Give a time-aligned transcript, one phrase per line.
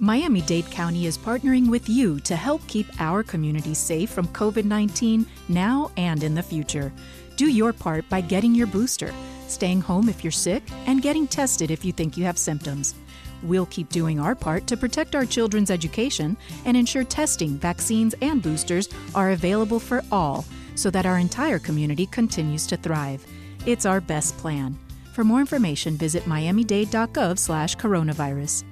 [0.00, 4.64] Miami Dade County is partnering with you to help keep our community safe from COVID
[4.64, 6.92] 19 now and in the future.
[7.34, 9.12] Do your part by getting your booster,
[9.48, 12.94] staying home if you're sick, and getting tested if you think you have symptoms.
[13.42, 18.40] We'll keep doing our part to protect our children's education and ensure testing, vaccines, and
[18.40, 20.44] boosters are available for all
[20.76, 23.26] so that our entire community continues to thrive.
[23.66, 24.78] It's our best plan.
[25.12, 28.62] For more information, visit miamidade.gov slash coronavirus.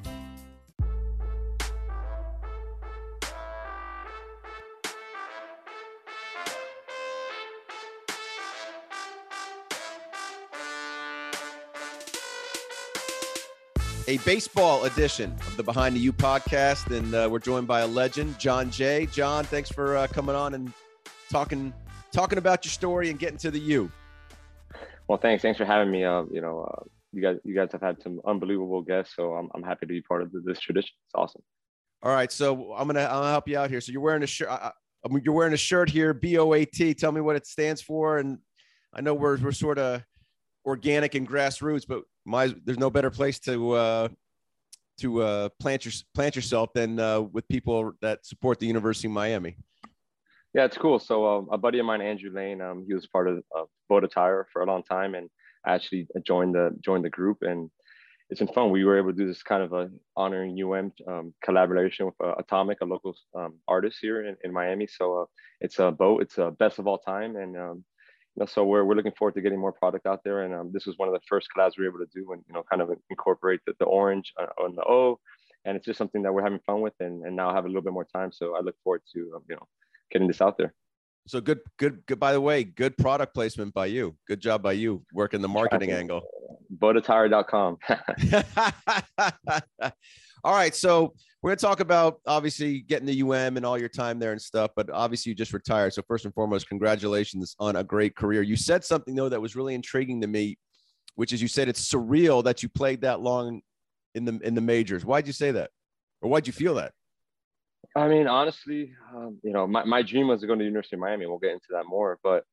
[14.16, 17.86] A baseball edition of the Behind the U podcast, and uh, we're joined by a
[17.86, 19.04] legend, Jon Jay.
[19.12, 20.72] Jon, thanks for uh, coming on and
[21.28, 21.70] talking
[22.12, 23.90] talking about your story and getting to the U.
[25.06, 25.42] Well, thanks.
[25.42, 26.04] Thanks for having me.
[26.04, 29.50] Uh, you know, uh, you guys you guys have had some unbelievable guests, so I'm
[29.54, 30.94] I'm happy to be part of this tradition.
[31.08, 31.42] It's awesome.
[32.02, 33.82] All right, so I'm gonna I'll help you out here.
[33.82, 34.48] So you're wearing a shirt.
[34.48, 34.72] I,
[35.04, 36.96] I, you're wearing a shirt here, BOAT.
[36.96, 38.38] Tell me what it stands for, and
[38.94, 40.02] I know we're we're sort of
[40.64, 44.08] organic and grassroots, but my there's no better place to uh,
[44.98, 49.12] to uh, plant your plant yourself than uh, with people that support the University of
[49.12, 49.56] Miami.
[50.52, 50.98] Yeah, it's cool.
[50.98, 54.10] So um, a buddy of mine, Andrew Lane, um, he was part of uh, Boda
[54.10, 55.28] Tire for a long time, and
[55.64, 57.70] I actually joined the joined the group, and
[58.30, 58.70] it's been fun.
[58.70, 60.92] We were able to do this kind of a honoring UM
[61.44, 64.88] collaboration with uh, Atomik, a local um, artist here in, in Miami.
[64.88, 65.24] So uh,
[65.60, 66.22] it's a boat.
[66.22, 67.84] It's a best of all time, and um,
[68.44, 70.42] so we're, we're looking forward to getting more product out there.
[70.42, 72.42] And um, this was one of the first collabs we were able to do and,
[72.46, 75.18] you know, kind of incorporate the, the orange uh, on the O.
[75.64, 77.82] And it's just something that we're having fun with and, and now have a little
[77.82, 78.30] bit more time.
[78.32, 79.66] So I look forward to, um, you know,
[80.10, 80.74] getting this out there.
[81.26, 82.20] So good, good, good.
[82.20, 84.14] By the way, good product placement by you.
[84.28, 86.22] Good job by you working the marketing angle.
[86.78, 87.78] Bodatire.com.
[90.44, 90.74] All right.
[90.74, 94.32] So we're going to talk about obviously getting the UM and all your time there
[94.32, 95.92] and stuff, but obviously you just retired.
[95.92, 98.42] So first and foremost, congratulations on a great career.
[98.42, 100.58] You said something though that was really intriguing to me,
[101.14, 103.60] which is you said it's surreal that you played that long
[104.14, 105.04] in the in the majors.
[105.04, 105.70] Why'd you say that,
[106.22, 106.92] or why'd you feel that?
[107.94, 110.96] I mean, honestly, um, you know, my, my dream was to go to the University
[110.96, 111.24] of Miami.
[111.24, 112.44] And we'll get into that more, but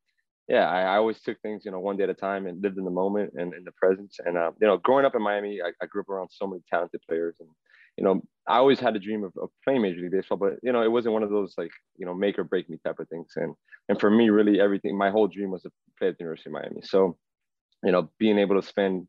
[0.47, 2.77] yeah, I, I, always took things, you know, one day at a time and lived
[2.77, 4.17] in the moment and in the presence.
[4.25, 6.61] And, uh, you know, growing up in Miami, I, I, grew up around so many
[6.69, 7.49] talented players and
[7.97, 10.71] you know, I always had a dream of, of, playing Major League Baseball, but you
[10.71, 13.07] know, it wasn't one of those like, you know, make or break me type of
[13.07, 13.31] things.
[13.35, 13.55] And
[13.89, 16.53] and for me, really everything, my whole dream was to play at the University of
[16.53, 16.81] Miami.
[16.83, 17.17] So,
[17.83, 19.07] you know, being able to spend,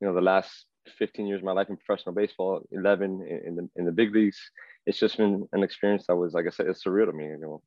[0.00, 0.66] you know, the last
[0.98, 4.38] 15 years of my life in professional baseball, 11 in, the in the big leagues,
[4.86, 7.24] it's just been an experience that was, like I said, it's surreal to me.
[7.24, 7.62] You know,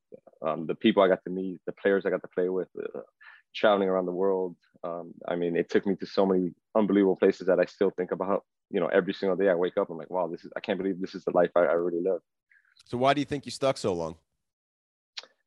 [0.48, 3.00] um, the people I got to meet, the players I got to play with, uh,
[3.56, 4.56] traveling around the world.
[4.84, 8.12] Um, I mean, it took me to so many unbelievable places that I still think
[8.12, 10.60] about you know, every single day I wake up, I'm like, wow, this is, I
[10.60, 12.20] can't believe this is the life I, I really live.
[12.86, 14.16] So why do you think you stuck so long?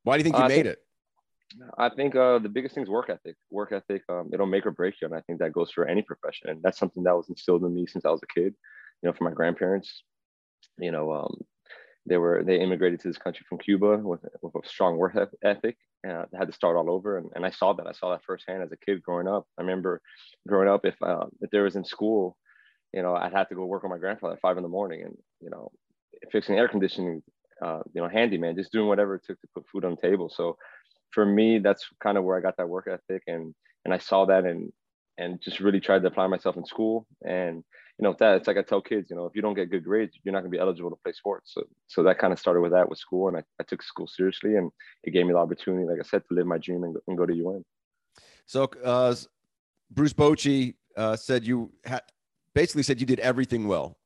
[0.02, 0.78] Why do you think you uh, made think, it?
[1.78, 3.36] I think uh, the biggest thing is work ethic.
[3.50, 5.06] Work ethic, um, it'll make or break you.
[5.06, 6.48] And I think that goes for any profession.
[6.48, 8.54] And that's something that was instilled in me since I was a kid,
[9.02, 10.02] you know, from my grandparents,
[10.78, 11.36] you know, um,
[12.06, 15.76] they were, they immigrated to this country from Cuba with, with a strong work ethic
[16.02, 17.18] and I had to start all over.
[17.18, 19.46] And, and I saw that, I saw that firsthand as a kid growing up.
[19.58, 20.00] I remember
[20.48, 22.36] growing up, if, uh, if there was in school,
[22.92, 25.02] you know, I'd have to go work with my grandfather at five in the morning
[25.02, 25.70] and, you know,
[26.32, 27.22] fixing air conditioning,
[27.62, 30.28] uh, you know, handyman, just doing whatever it took to put food on the table.
[30.28, 30.56] So
[31.12, 34.24] for me, that's kind of where I got that work ethic and, and I saw
[34.26, 34.72] that and,
[35.18, 37.06] and just really tried to apply myself in school.
[37.24, 37.62] And,
[37.98, 39.84] you know, that it's like I tell kids, you know, if you don't get good
[39.84, 41.52] grades, you're not gonna be eligible to play sports.
[41.54, 43.28] So, so that kind of started with that with school.
[43.28, 44.70] And I, I took school seriously and
[45.04, 47.26] it gave me the opportunity, like I said, to live my dream and, and go
[47.26, 47.64] to UN.
[48.46, 49.14] So, uh,
[49.92, 52.02] Bruce Bochy uh, said you had
[52.54, 53.96] basically said you did everything well.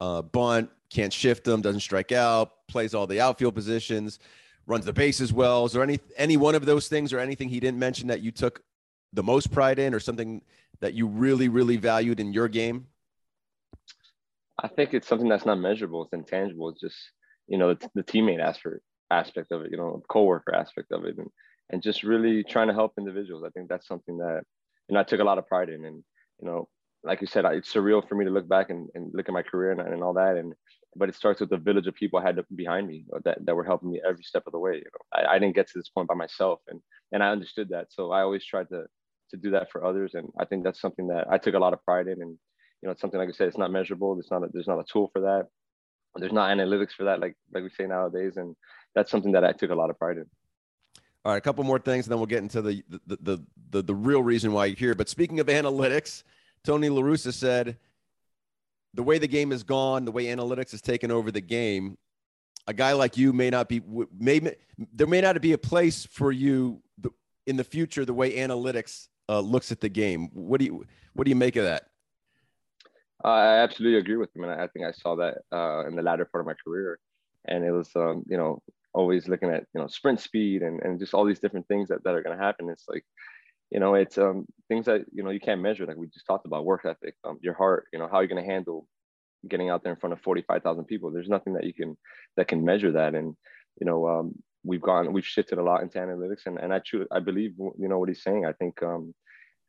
[0.00, 4.18] Uh, bunt, can't shift them, doesn't strike out, plays all the outfield positions,
[4.66, 5.64] runs the bases well.
[5.64, 8.30] Is there any any one of those things or anything he didn't mention that you
[8.30, 8.62] took
[9.12, 10.42] the most pride in, or something
[10.80, 12.86] that you really really valued in your game?
[14.60, 16.04] I think it's something that's not measurable.
[16.04, 16.68] It's intangible.
[16.70, 16.96] It's just
[17.48, 18.76] you know the, the teammate aspect
[19.10, 19.72] aspect of it.
[19.72, 21.28] You know, coworker aspect of it, and
[21.70, 23.44] and just really trying to help individuals.
[23.44, 24.42] I think that's something that
[24.88, 26.04] you know I took a lot of pride in, and
[26.40, 26.68] you know
[27.04, 29.42] like you said, it's surreal for me to look back and, and look at my
[29.42, 30.36] career and, and all that.
[30.36, 30.54] And
[30.96, 33.54] but it starts with the village of people I had behind me uh, that, that
[33.54, 34.74] were helping me every step of the way.
[34.76, 36.80] You know, I, I didn't get to this point by myself, and
[37.12, 37.86] and I understood that.
[37.90, 38.84] So I always tried to
[39.30, 41.72] to do that for others, and I think that's something that I took a lot
[41.72, 42.20] of pride in.
[42.20, 42.36] And
[42.82, 44.14] you know, it's something like I said, it's not measurable.
[44.14, 45.46] There's not a, there's not a tool for that.
[46.16, 48.56] There's not analytics for that, like like we say nowadays, and
[48.94, 50.26] that's something that I took a lot of pride in.
[51.24, 53.82] All right, a couple more things, and then we'll get into the the the the,
[53.82, 54.94] the real reason why you're here.
[54.94, 56.22] But speaking of analytics
[56.64, 57.76] Tony La Russa said
[58.94, 61.96] the way the game has gone, the way analytics has taken over the game,
[62.66, 63.80] a guy like you may not be
[64.18, 64.54] may
[64.92, 66.82] there may not be a place for you
[67.46, 70.28] in the future the way analytics uh, looks at the game.
[70.32, 70.84] What do you
[71.14, 71.84] what do you make of that?
[73.24, 76.24] I absolutely agree with him, and I think I saw that uh, in the latter
[76.24, 77.00] part of my career,
[77.46, 78.62] and it was um, you know
[78.92, 82.04] always looking at you know sprint speed and, and just all these different things that,
[82.04, 82.68] that are going to happen.
[82.68, 83.04] It's like
[83.70, 86.46] you know it's um, things that you know you can't measure, like we just talked
[86.46, 88.86] about work ethic, um, your heart, you know how you're going to handle
[89.46, 91.12] getting out there in front of 45,000 people.
[91.12, 91.96] There's nothing that you can
[92.36, 93.36] that can measure that, and
[93.80, 94.34] you know um,
[94.64, 97.88] we've gone we've shifted a lot into analytics, and and I truly I believe you
[97.88, 98.46] know what he's saying.
[98.46, 99.14] I think um,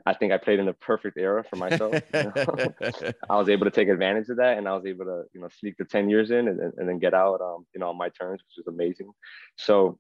[0.06, 1.94] I think I played in the perfect era for myself.
[2.14, 2.74] You know?
[3.30, 5.50] I was able to take advantage of that, and I was able to, you know,
[5.60, 8.10] sneak the ten years in and, and then get out, um, you know, on my
[8.10, 9.12] terms, which was amazing.
[9.58, 10.00] So,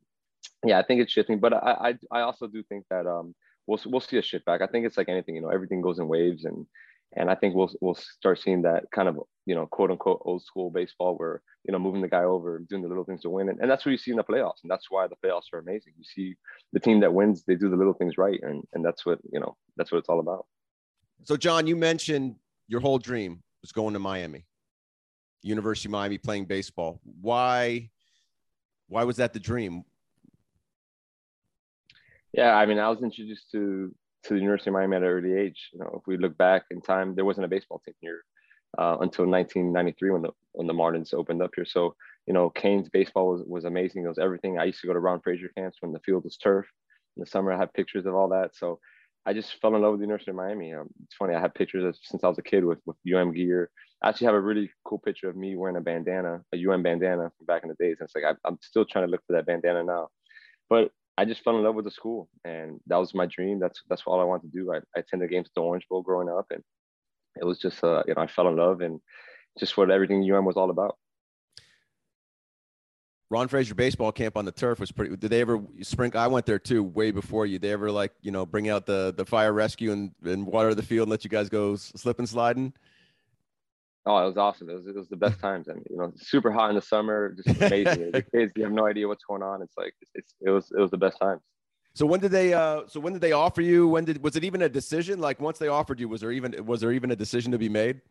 [0.66, 3.36] yeah, I think it's shifting, but I, I, I also do think that um,
[3.68, 4.62] we'll we'll see a shift back.
[4.62, 6.66] I think it's like anything, you know, everything goes in waves, and
[7.16, 10.44] and I think we'll we'll start seeing that kind of you know quote unquote old
[10.44, 13.50] school baseball where you know moving the guy over, doing the little things to win,
[13.50, 15.60] and, and that's what you see in the playoffs, and that's why the playoffs are
[15.60, 15.94] amazing.
[15.98, 16.36] You see
[16.74, 19.40] the team that wins, they do the little things right, and and that's what you
[19.40, 20.46] know that's what it's all about.
[21.24, 22.36] So Jon, you mentioned
[22.68, 24.46] your whole dream was going to Miami,
[25.42, 27.00] University of Miami, playing baseball.
[27.22, 27.90] Why?
[28.88, 29.84] Why was that the dream?
[32.34, 33.94] Yeah, I mean, I was introduced to
[34.24, 35.70] to the University of Miami at an early age.
[35.74, 38.24] You know, if we look back in time, there wasn't a baseball team here
[38.78, 41.66] uh, until 1993 when the when the Marlins opened up here.
[41.66, 41.96] So
[42.28, 44.04] you know, Canes baseball was, was amazing.
[44.06, 44.60] It was everything.
[44.60, 46.68] I used to go to Ron Fraser camps when the field was turf.
[47.18, 48.56] In the summer, I have pictures of all that.
[48.56, 48.80] So
[49.26, 50.74] I just fell in love with the University of Miami.
[50.74, 51.34] Um, it's funny.
[51.34, 53.72] I have pictures of, since I was a kid with with UM gear.
[54.04, 57.32] I actually have a really cool picture of me wearing a bandana, a UM bandana
[57.36, 57.98] from back in the days.
[58.00, 60.10] And it's like I, I'm still trying to look for that bandana now.
[60.70, 63.60] But I just fell in love with the school, and that was my dream.
[63.60, 64.72] That's that's all I wanted to do.
[64.72, 66.64] I, I attended games at the Orange Bowl growing up, and
[67.36, 69.02] it was just uh, you know I fell in love and
[69.60, 70.96] just what everything UM was all about.
[73.30, 75.14] Ron Fraser baseball camp on the turf was pretty.
[75.18, 76.22] Did they ever sprinkle?
[76.22, 77.60] I went there too, way before you.
[77.60, 80.84] They ever like you know bring out the the fire rescue and, and water the
[80.84, 82.72] field and let you guys go slip and sliding?
[84.06, 84.70] Oh, it was awesome.
[84.70, 85.68] It was, it was the best times.
[85.68, 88.12] and you know, super hot in the summer, just amazing.
[88.12, 89.62] the kids, you have no idea what's going on.
[89.62, 91.42] It's like, it's, it was, it was the best times.
[91.94, 93.88] So when did they, uh, so when did they offer you?
[93.88, 95.20] When did, was it even a decision?
[95.20, 97.70] Like once they offered you, was there even, was there even a decision to be
[97.70, 98.02] made?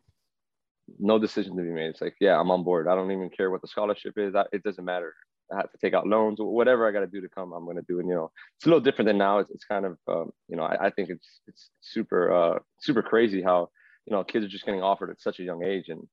[0.98, 1.88] No decision to be made.
[1.88, 2.86] It's like, yeah, I'm on board.
[2.88, 4.34] I don't even care what the scholarship is.
[4.34, 5.14] I, it doesn't matter.
[5.52, 7.76] I have to take out loans, whatever I got to do to come, I'm going
[7.76, 8.00] to do.
[8.00, 9.38] And, you know, it's a little different than now.
[9.38, 13.02] It's, it's kind of, um, you know, I, I, think it's, it's super, uh, super
[13.02, 13.70] crazy how,
[14.08, 15.88] you know, kids are just getting offered at such a young age.
[15.88, 16.08] And,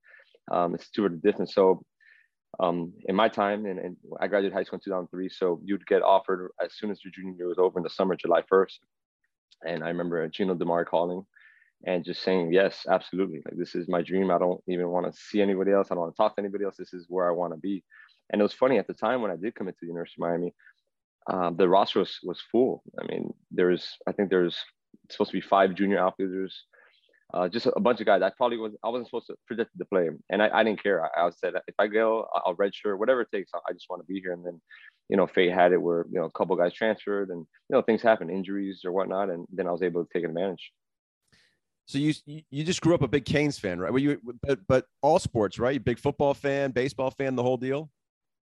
[0.52, 1.50] um, it's two different.
[1.50, 1.84] So
[2.60, 6.02] um, in my time, and, and, I graduated high school in 2003, so you'd get
[6.02, 8.80] offered as soon as your junior year was over in the summer, July 1st.
[9.66, 11.26] And I remember Gino DiMare calling
[11.86, 13.42] and just saying, yes, absolutely.
[13.46, 14.32] Like, this is my dream.
[14.32, 15.88] I don't even want to see anybody else.
[15.90, 16.76] I don't want to talk to anybody else.
[16.78, 17.84] This is where I want to be.
[18.32, 20.28] And it was funny at the time when I did commit to the University of
[20.28, 20.54] Miami,
[21.28, 22.84] um, the roster was, was full.
[23.00, 24.58] I mean, there's, I think there's
[25.10, 26.66] supposed to be five junior outfielders,
[27.34, 28.22] uh, just a bunch of guys.
[28.22, 31.04] I probably was I wasn't supposed to predict to play, and I, I didn't care.
[31.04, 33.52] I, I said if I go, I'll redshirt, whatever it takes.
[33.54, 34.34] I just want to be here.
[34.34, 34.62] And then,
[35.10, 37.82] you know, fate had it where you know a couple guys transferred, and you know
[37.82, 40.72] things happen, injuries or whatnot, and then I was able to take advantage.
[41.88, 43.92] So you you just grew up a big Canes fan, right?
[43.92, 45.74] Were you but, but all sports, right?
[45.74, 47.90] You big football fan, baseball fan, the whole deal.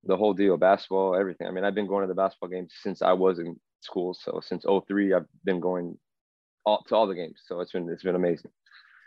[0.05, 1.47] The whole deal, basketball, everything.
[1.47, 4.15] I mean, I've been going to the basketball games since I was in school.
[4.15, 5.99] So since 03, I've been going
[6.65, 7.41] all, to all the games.
[7.47, 8.51] So it's been it's been amazing.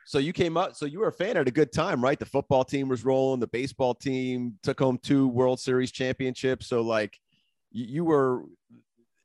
[0.05, 2.19] So you came up, so you were a fan at a good time, right?
[2.19, 6.67] The football team was rolling, the baseball team took home two World Series championships.
[6.67, 7.17] So like
[7.71, 8.43] you, you were,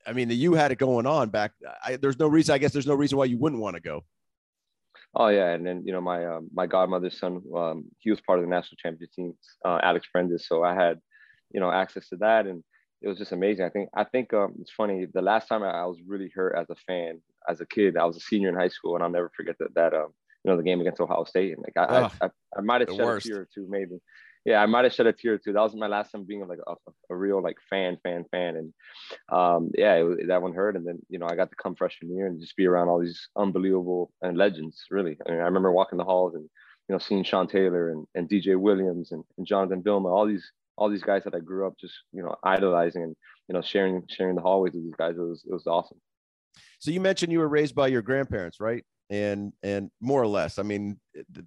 [0.06, 1.52] I mean, the you had it going on back.
[1.84, 4.04] I, there's no reason, I guess, there's no reason why you wouldn't want to go.
[5.18, 8.38] Oh yeah, and then you know my um, my godmother's son, um, he was part
[8.38, 9.32] of the national championship team,
[9.64, 10.42] uh, Alex Prendis.
[10.42, 11.00] So I had,
[11.50, 12.62] you know, access to that, and
[13.00, 13.64] it was just amazing.
[13.64, 15.06] I think I think um, it's funny.
[15.10, 18.04] The last time I, I was really hurt as a fan, as a kid, I
[18.04, 20.12] was a senior in high school, and I'll never forget that that um,
[20.46, 21.56] you know, the game against Ohio State.
[21.56, 23.26] And like I, oh, I, I, I might have shed worst.
[23.26, 23.98] a tear or two, maybe.
[24.44, 25.52] Yeah, I might have shed a tear or two.
[25.52, 26.74] That was my last time being like a,
[27.10, 28.54] a real like fan, fan, fan.
[28.54, 28.72] And
[29.36, 30.76] um, yeah, it, that one hurt.
[30.76, 33.00] And then you know I got to come freshman year and just be around all
[33.00, 34.84] these unbelievable and legends.
[34.88, 36.44] Really, I mean, I remember walking the halls and
[36.88, 40.48] you know seeing Sean Taylor and, and DJ Williams and, and Jonathan Vilma, all these
[40.76, 43.16] all these guys that I grew up just you know idolizing and
[43.48, 45.16] you know sharing sharing the hallways with these guys.
[45.16, 45.98] It was it was awesome.
[46.78, 48.84] So you mentioned you were raised by your grandparents, right?
[49.10, 50.58] And and more or less.
[50.58, 50.98] I mean,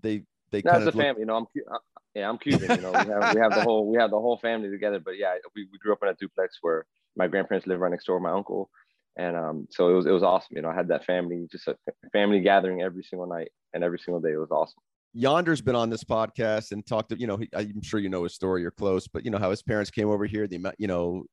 [0.02, 1.22] they they kind of a family.
[1.22, 1.78] You know, I'm uh,
[2.16, 2.70] yeah, I'm Cuban.
[2.78, 5.00] You know, we have we have the whole we have the whole family together.
[5.00, 6.86] But yeah, we, we grew up in a duplex where
[7.16, 8.18] my grandparents lived right next door.
[8.18, 8.70] To my uncle,
[9.18, 10.56] and um, so it was it was awesome.
[10.56, 11.76] You know, I had that family, just a
[12.14, 14.32] family gathering every single night and every single day.
[14.32, 14.82] It was awesome.
[15.14, 18.24] Yonder's been on this podcast and talked to, you know, he, I'm sure you know
[18.24, 20.88] his story, you're close, but you know how his parents came over here, the you
[20.88, 21.26] know,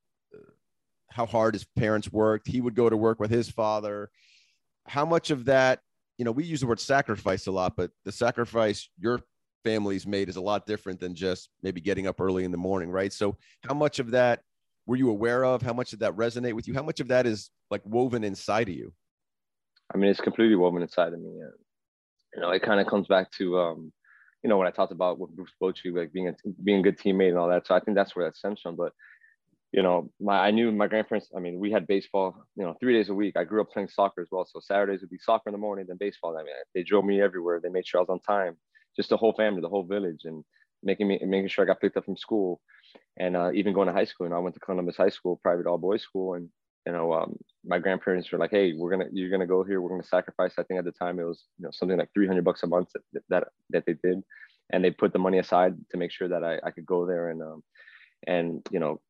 [1.11, 2.47] how hard his parents worked.
[2.47, 4.11] He would go to work with his father.
[4.87, 5.81] How much of that,
[6.19, 9.21] you know, we use the word sacrifice a lot, but the sacrifice your
[9.65, 12.91] family's made is a lot different than just maybe getting up early in the morning,
[12.91, 13.13] right?
[13.13, 14.41] So, how much of that
[14.87, 15.63] were you aware of?
[15.63, 16.75] How much did that resonate with you?
[16.75, 18.93] How much of that is like woven inside of you?
[19.93, 21.41] I mean, it's completely woven inside of me.
[21.41, 21.53] And,
[22.35, 23.93] you know, it kind of comes back to, um,
[24.43, 26.99] you know, when I talked about with Bruce Bochy, like being a being a good
[26.99, 27.67] teammate and all that.
[27.67, 28.77] So I think that's where that stems from.
[28.77, 28.93] But
[29.77, 31.29] you know, my I knew my grandparents.
[31.37, 33.37] I mean, we had baseball, you know, three days a week.
[33.37, 34.47] I grew up playing soccer as well.
[34.51, 36.37] So Saturdays would be soccer in the morning, then baseball.
[36.37, 37.61] I mean, they drove me everywhere.
[37.63, 38.57] They made sure I was on time.
[38.97, 40.43] Just the whole family, the whole village, and
[40.83, 42.59] making me making sure I got picked up from school,
[43.19, 44.25] and uh, even going to high school.
[44.25, 46.49] And I went to Columbus High School, private all boys school, and
[46.87, 49.83] you know, um, my grandparents were like, "Hey, we're gonna, you're gonna go here.
[49.83, 52.43] We're gonna sacrifice." I think at the time it was, you know, something like 300
[52.43, 54.23] bucks a month that that, that they did,
[54.73, 57.29] and they put the money aside to make sure that I, I could go there
[57.29, 57.63] and, um,
[58.27, 59.01] and you know,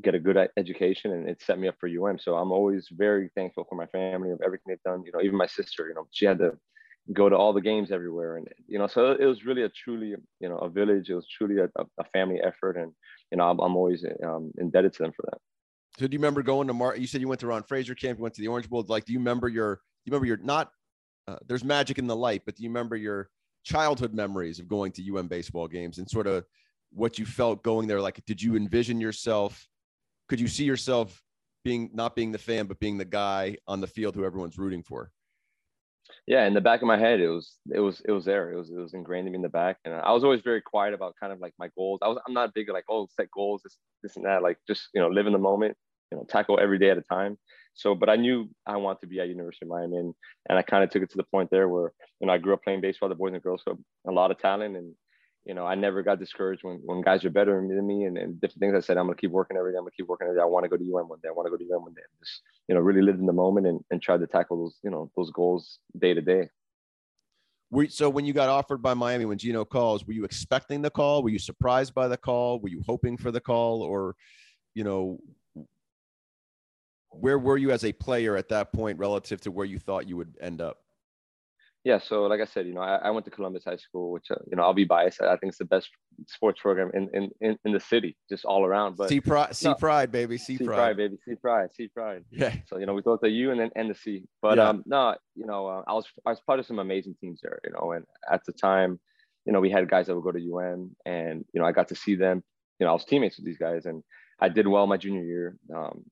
[0.00, 2.18] get a good education, and it set me up for UM.
[2.18, 5.02] So I'm always very thankful for my family of everything they've done.
[5.04, 6.52] You know, even my sister, you know, she had to
[7.12, 10.14] go to all the games everywhere, and you know, so it was really a truly,
[10.40, 11.10] you know, a village.
[11.10, 11.68] It was truly a,
[11.98, 12.92] a family effort, and
[13.30, 15.38] you know, I'm, I'm always um, indebted to them for that.
[15.98, 16.98] So do you remember going to Mark?
[16.98, 18.18] You said you went to Ron Fraser camp.
[18.18, 18.84] You went to the Orange Bowl.
[18.88, 19.80] Like, do you remember your?
[20.04, 20.70] You remember your not?
[21.28, 23.28] Uh, there's magic in the light, but do you remember your
[23.62, 26.44] childhood memories of going to UM baseball games and sort of
[26.90, 28.00] what you felt going there?
[28.00, 29.68] Like, did you envision yourself?
[30.28, 31.22] Could you see yourself
[31.64, 34.82] being not being the fan, but being the guy on the field who everyone's rooting
[34.82, 35.10] for?
[36.26, 38.52] Yeah, in the back of my head, it was it was it was there.
[38.52, 40.60] It was it was ingrained in me in the back, and I was always very
[40.60, 42.00] quiet about kind of like my goals.
[42.02, 44.42] I was I'm not big like oh set goals this this and that.
[44.42, 45.76] Like just you know live in the moment,
[46.10, 47.38] you know tackle every day at a time.
[47.74, 50.14] So, but I knew I wanted to be at University of Miami, and,
[50.48, 52.52] and I kind of took it to the point there where you know I grew
[52.52, 54.94] up playing baseball, the Boys and Girls Club, a lot of talent, and
[55.44, 58.40] you know I never got discouraged when when guys are better than me and, and
[58.40, 58.74] different things.
[58.74, 59.78] I said I'm gonna keep working every day.
[59.78, 60.42] I'm gonna keep working every day.
[60.42, 61.28] I want to go to UM one day.
[61.28, 62.02] I want to go to UM one day.
[62.20, 64.90] Just you know really lived in the moment and and tried to tackle those you
[64.90, 66.48] know those goals day to day.
[67.72, 70.90] Were, so when you got offered by Miami, when Gino calls, were you expecting the
[70.90, 71.22] call?
[71.22, 72.60] Were you surprised by the call?
[72.60, 74.14] Were you hoping for the call, or,
[74.74, 75.18] you know,
[77.08, 80.18] where were you as a player at that point relative to where you thought you
[80.18, 80.82] would end up?
[81.84, 84.30] Yeah, so like I said, you know, I, I went to Columbus High School, which
[84.30, 85.20] uh, you know I'll be biased.
[85.20, 85.90] I think it's the best
[86.28, 88.96] sports program in in, in, in the city, just all around.
[88.96, 90.66] But see pride, see no, pride, baby, see pride.
[90.66, 90.96] pride.
[90.96, 92.24] baby, see pride, see pride.
[92.30, 92.54] Yeah.
[92.68, 94.68] So you know, we thought the U and then and the C, but yeah.
[94.68, 97.58] um, no, you know, uh, I was I was part of some amazing teams there,
[97.64, 99.00] you know, and at the time,
[99.44, 101.88] you know, we had guys that would go to UM, and you know, I got
[101.88, 102.44] to see them.
[102.78, 104.04] You know, I was teammates with these guys, and
[104.40, 105.56] I did well my junior year.
[105.74, 106.04] Um,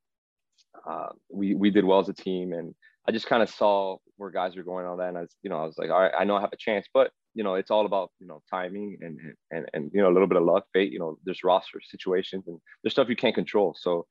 [0.89, 2.75] uh, we we did well as a team, and
[3.07, 5.51] I just kind of saw where guys were going on that, and I was, you
[5.51, 7.55] know, I was like, all right, I know I have a chance, but you know,
[7.55, 9.19] it's all about you know timing and
[9.51, 10.93] and and you know a little bit of luck, fate.
[10.93, 13.75] You know, there's roster situations and there's stuff you can't control.
[13.79, 14.07] So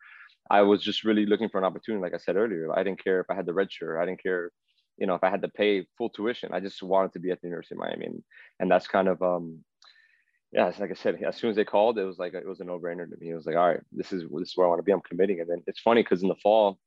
[0.50, 2.02] I was just really looking for an opportunity.
[2.02, 4.02] Like I said earlier, I didn't care if I had the red shirt.
[4.02, 4.52] I didn't care,
[4.98, 6.54] you know, if I had to pay full tuition.
[6.54, 8.24] I just wanted to be at the University of Miami, and,
[8.60, 9.64] and that's kind of um,
[10.52, 12.64] yeah, like I said, as soon as they called, it was like it was a
[12.64, 13.30] no-brainer to me.
[13.30, 14.92] It was like, all right, this is this is where I want to be.
[14.92, 15.42] I'm committing.
[15.42, 16.80] And then it's funny because in the fall,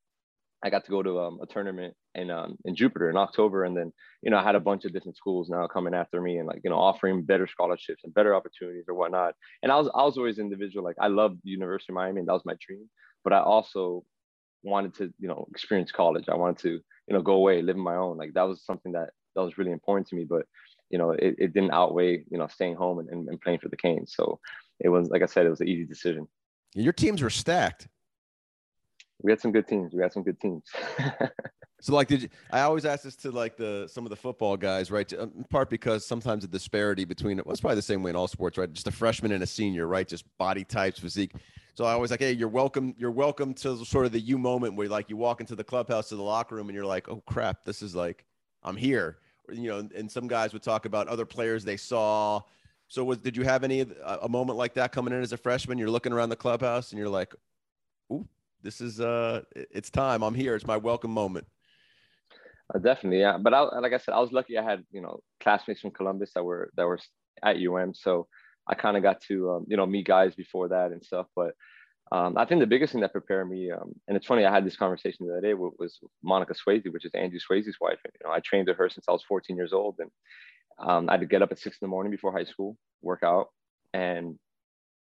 [0.63, 3.77] I got to go to um, a tournament in um, in Jupiter in October, and
[3.77, 3.93] then
[4.23, 6.61] you know I had a bunch of different schools now coming after me and like
[6.63, 9.35] you know offering better scholarships and better opportunities or whatnot.
[9.63, 12.33] And I was I was always individual like I loved University of Miami and that
[12.33, 12.89] was my dream,
[13.25, 14.05] but I also
[14.63, 16.29] wanted to you know experience college.
[16.29, 16.71] I wanted to
[17.09, 18.17] you know go away, live on my own.
[18.17, 20.25] Like that was something that that was really important to me.
[20.25, 20.47] But
[20.91, 23.69] you know it, it didn't outweigh you know staying home and, and, and playing for
[23.69, 24.15] the Canes.
[24.17, 24.39] So
[24.79, 26.29] it was like I said, it was an easy decision.
[26.75, 27.89] Your teams were stacked
[29.23, 29.93] we had some good teams.
[29.95, 30.65] We had some good teams.
[31.81, 34.57] so like, did you, I always ask this to like the some of the football
[34.57, 35.11] guys, right?
[35.13, 38.29] In part because sometimes the disparity between it was probably the same way in all
[38.29, 38.73] sports, right?
[38.73, 40.07] Just a freshman and a senior, right?
[40.07, 41.33] Just body types, physique.
[41.75, 42.95] So I always like, hey, you're welcome.
[42.99, 46.09] You're welcome to sort of the you moment where like you walk into the clubhouse
[46.11, 48.25] to the locker room and you're like, oh crap, this is like
[48.63, 49.19] I'm here.
[49.51, 52.41] You know, and some guys would talk about other players they saw.
[52.89, 55.37] So was did you have any uh, a moment like that coming in as a
[55.37, 55.79] freshman?
[55.79, 57.35] You're looking around the clubhouse and you're like,
[58.63, 60.23] this is uh it's time.
[60.23, 60.55] I'm here.
[60.55, 61.47] It's my welcome moment.
[62.75, 63.39] Uh, definitely yeah.
[63.39, 66.31] But I, like i said i was lucky i had you know classmates from columbus
[66.35, 66.99] that were that were
[67.43, 68.29] at um so
[68.69, 71.27] i kind of got to um, you know meet guys before that and stuff.
[71.35, 71.55] But
[72.13, 74.67] um, I think the biggest thing that prepared me, um, and it's funny, I had
[74.67, 77.99] this conversation the other day with, was Monica Swasey, which is Andrew Swasey's wife.
[78.05, 80.11] And, you know, I trained with her since I was 14 years old, and
[80.79, 83.23] um, I had to get up at six in the morning before high school, work
[83.23, 83.47] out,
[83.95, 84.39] and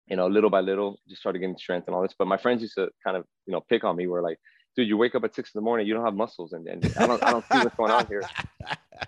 [0.07, 2.15] you know, little by little, just started getting strength and all this.
[2.17, 4.07] But my friends used to kind of, you know, pick on me.
[4.07, 4.39] Where like,
[4.75, 6.93] dude, you wake up at six in the morning, you don't have muscles, and, and
[6.97, 8.23] I don't, I don't see what's going on here.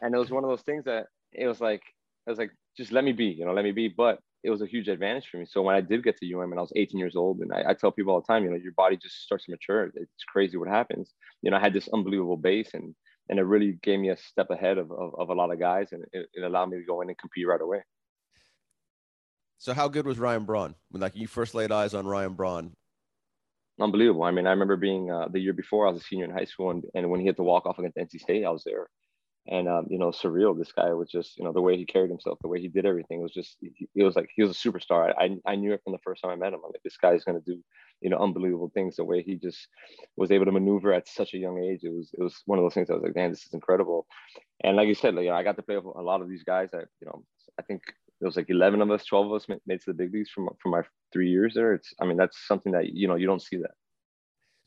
[0.01, 1.81] And it was one of those things that it was like,
[2.27, 3.87] it was like, just let me be, you know, let me be.
[3.87, 5.45] But it was a huge advantage for me.
[5.45, 7.71] So when I did get to UM and I was 18 years old, and I,
[7.71, 9.91] I, tell people all the time, you know, your body just starts to mature.
[9.95, 11.13] It's crazy what happens.
[11.41, 12.95] You know, I had this unbelievable base, and
[13.29, 15.91] and it really gave me a step ahead of of, of a lot of guys,
[15.91, 17.81] and it, it, allowed me to go in and compete right away.
[19.59, 22.71] So how good was Ryan Braun when like you first laid eyes on Ryan Braun?
[23.79, 24.23] Unbelievable.
[24.23, 26.45] I mean, I remember being uh, the year before I was a senior in high
[26.45, 28.89] school, and, and when he had to walk off against NC State, I was there.
[29.47, 30.57] And um, you know surreal.
[30.57, 32.85] This guy was just you know the way he carried himself the way he did
[32.85, 35.13] everything was just it was like he was a superstar.
[35.17, 36.59] I, I knew it from the first time i met him.
[36.63, 37.61] I'm like this guy's to do
[37.99, 38.97] you know unbelievable things.
[38.97, 39.67] The way he just
[40.15, 42.63] was able to maneuver at such a young age it was it was one of
[42.63, 44.05] those things i was like man this is incredible.
[44.63, 46.29] And like you said like, you know, i got to play with a lot of
[46.29, 47.23] these guys that you know
[47.57, 47.81] i think
[48.19, 50.29] there was like 11 of us 12 of us made, made to the big leagues
[50.29, 53.25] from from my three years there it's i mean that's something that you know you
[53.25, 53.71] don't see that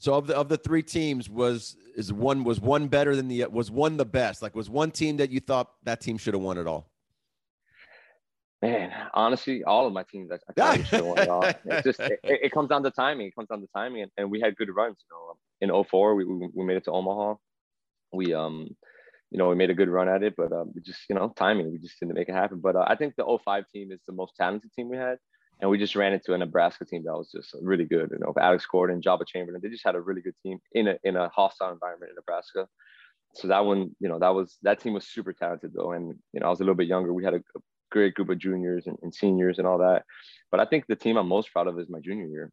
[0.03, 3.47] so of the of the three teams, was is one was one better than the
[3.47, 4.43] was one the best?
[4.43, 6.91] Like was one team that you thought that team should have won it all?
[8.61, 11.45] Man, honestly, all of my teams I, I should have won it all.
[11.67, 13.29] It's just it, it, comes down to timing.
[13.29, 14.97] It comes down to timing, and, and we had good runs.
[15.61, 17.37] You know, in 04, we, we we made it to Omaha.
[18.13, 18.75] We um,
[19.33, 21.73] you know, we made a good run at it, but um, just you know, timing.
[21.73, 22.61] We just didn't make it happen.
[22.61, 25.19] But uh, I think the 05 team is the most talented team we had
[25.63, 28.11] and we just ran into a Nebraska team that was just really good.
[28.11, 30.97] You know, Alex Gordon, Joba Chamberlain, they just had a really good team in a
[31.05, 32.67] in a hostile environment in Nebraska.
[33.35, 36.41] So that one, you know, that was that team was super talented though, and you
[36.41, 37.15] know, I was a little bit younger.
[37.15, 37.61] We had a, a
[37.93, 40.05] great group of juniors and, and, seniors and all that.
[40.51, 42.51] But I think the team I'm most proud of is my junior year.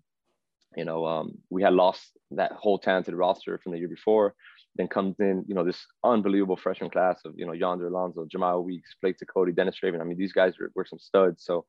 [0.78, 4.36] You know, um, we had lost that whole talented roster from the year before.
[4.80, 8.64] Then comes in, you know, this unbelievable freshman class of, you know, Yonder Alonso, Jemile
[8.64, 10.00] Weeks, Blake Tekotte, Dennis Raben.
[10.00, 11.44] I mean, these guys were, were some studs.
[11.44, 11.66] So,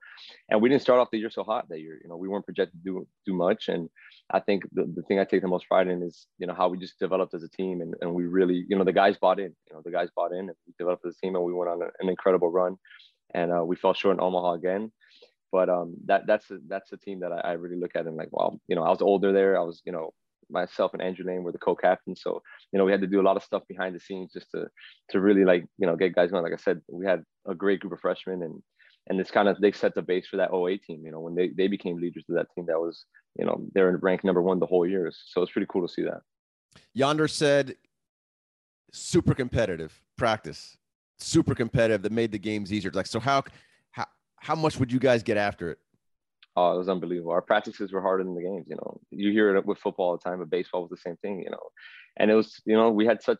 [0.48, 1.98] and we didn't start off the year so hot that year.
[2.00, 3.66] You know, we weren't projected to do, do much.
[3.66, 3.90] And
[4.30, 6.68] I think the, the thing I take the most pride in is, you know, how
[6.68, 7.80] we just developed as a team.
[7.80, 10.30] And, and we really, you know, the guys bought in, you know, the guys bought
[10.30, 12.76] in and we developed as a team and we went on an incredible run.
[13.34, 14.92] And uh, we fell short in Omaha again
[15.52, 18.16] but um, that that's a, that's a team that I, I, really look at and
[18.16, 19.58] like, well, you know, I was older there.
[19.58, 20.12] I was, you know,
[20.50, 22.20] myself and Andrew Lane were the co-captains.
[22.22, 24.50] So, you know, we had to do a lot of stuff behind the scenes just
[24.52, 24.66] to
[25.10, 26.42] to really like, you know, get guys going.
[26.42, 28.62] Like I said, we had a great group of freshmen and
[29.08, 31.34] and it's kind of they set the base for that 08 team, you know, when
[31.34, 33.06] they, they became leaders of that team that was,
[33.38, 35.10] you know, they're in ranked number one the whole year.
[35.26, 36.20] So it's pretty cool to see that.
[36.94, 37.76] Yonder said
[38.92, 40.76] super competitive practice,
[41.18, 42.90] super competitive that made the games easier.
[42.92, 43.44] Like, so how
[43.90, 45.78] how how much would you guys get after it?
[46.56, 47.32] Oh, it was unbelievable.
[47.32, 48.66] Our practices were harder than the games.
[48.68, 51.16] You know, you hear it with football all the time, but baseball was the same
[51.16, 51.40] thing.
[51.42, 51.68] You know,
[52.16, 53.38] and it was you know we had such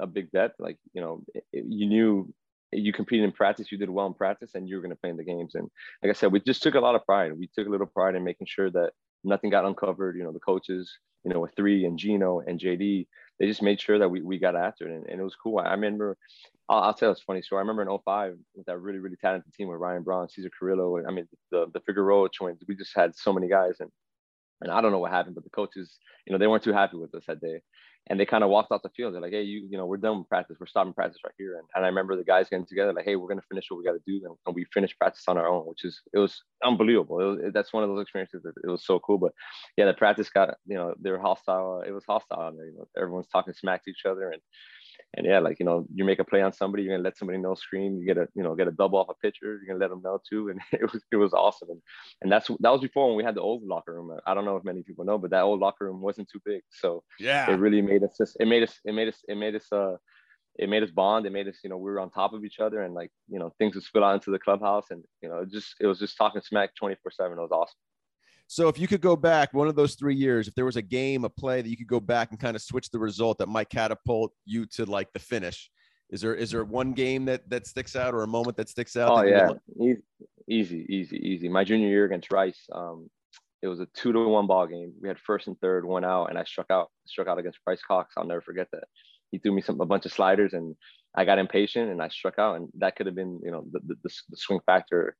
[0.00, 0.52] a big bet.
[0.58, 2.34] Like you know, it, you knew
[2.72, 5.10] you competed in practice, you did well in practice, and you were going to play
[5.10, 5.54] in the games.
[5.54, 5.70] And
[6.02, 7.32] like I said, we just took a lot of pride.
[7.38, 8.90] We took a little pride in making sure that
[9.24, 10.16] nothing got uncovered.
[10.16, 10.90] You know, the coaches,
[11.24, 13.06] you know, with three and Gino and JD,
[13.38, 14.94] they just made sure that we, we got after it.
[14.94, 15.58] And, and it was cool.
[15.58, 16.16] I remember
[16.68, 17.60] I'll, I'll tell funny story.
[17.60, 20.96] I remember in 05 with that really, really talented team with Ryan Braun, Cesar Carrillo,
[20.96, 23.76] and I mean, the, the Figueroa twins, we just had so many guys.
[23.80, 23.90] And,
[24.60, 26.96] and I don't know what happened, but the coaches, you know, they weren't too happy
[26.96, 27.60] with us that day.
[28.10, 29.12] And they kind of walked off the field.
[29.12, 30.56] They're like, hey, you, you know, we're done with practice.
[30.58, 31.58] We're stopping practice right here.
[31.58, 33.76] And, and I remember the guys getting together, like, hey, we're going to finish what
[33.76, 34.24] we got to do.
[34.24, 37.20] And, and, we finished practice on our own, which is, it was unbelievable.
[37.20, 39.18] It was, it, that's one of those experiences that it was so cool.
[39.18, 39.32] But
[39.76, 41.82] yeah, the practice got, you know, they were hostile.
[41.86, 42.54] It was hostile.
[42.54, 44.30] You know, everyone's talking smack to each other.
[44.30, 44.40] And,
[45.16, 47.38] and yeah, like you know, you make a play on somebody, you're gonna let somebody
[47.38, 47.98] know scream.
[47.98, 50.02] You get a you know get a double off a pitcher, you're gonna let them
[50.02, 51.70] know too, and it was it was awesome.
[51.70, 51.80] And
[52.20, 54.16] and that's that was before when we had the old locker room.
[54.26, 56.62] I don't know if many people know, but that old locker room wasn't too big,
[56.70, 59.54] so yeah, it really made us just it made us it made us it made
[59.54, 59.96] us uh
[60.58, 61.24] it made us bond.
[61.24, 63.38] It made us you know we were on top of each other, and like you
[63.38, 65.98] know things would spill out into the clubhouse, and you know it just it was
[65.98, 67.38] just talking smack 24 seven.
[67.38, 67.78] It was awesome.
[68.50, 70.82] So if you could go back one of those three years, if there was a
[70.82, 73.48] game, a play that you could go back and kind of switch the result that
[73.48, 75.70] might catapult you to like the finish,
[76.08, 78.96] is there is there one game that that sticks out or a moment that sticks
[78.96, 79.10] out?
[79.10, 80.00] Oh yeah, easy,
[80.48, 81.48] easy, easy, easy.
[81.50, 83.10] My junior year against Rice, um,
[83.60, 84.94] it was a two to one ball game.
[85.02, 86.90] We had first and third, one out, and I struck out.
[87.06, 88.14] Struck out against Bryce Cox.
[88.16, 88.84] I'll never forget that.
[89.30, 90.74] He threw me some a bunch of sliders, and
[91.14, 93.80] I got impatient and I struck out, and that could have been you know the,
[93.80, 95.14] the, the swing factor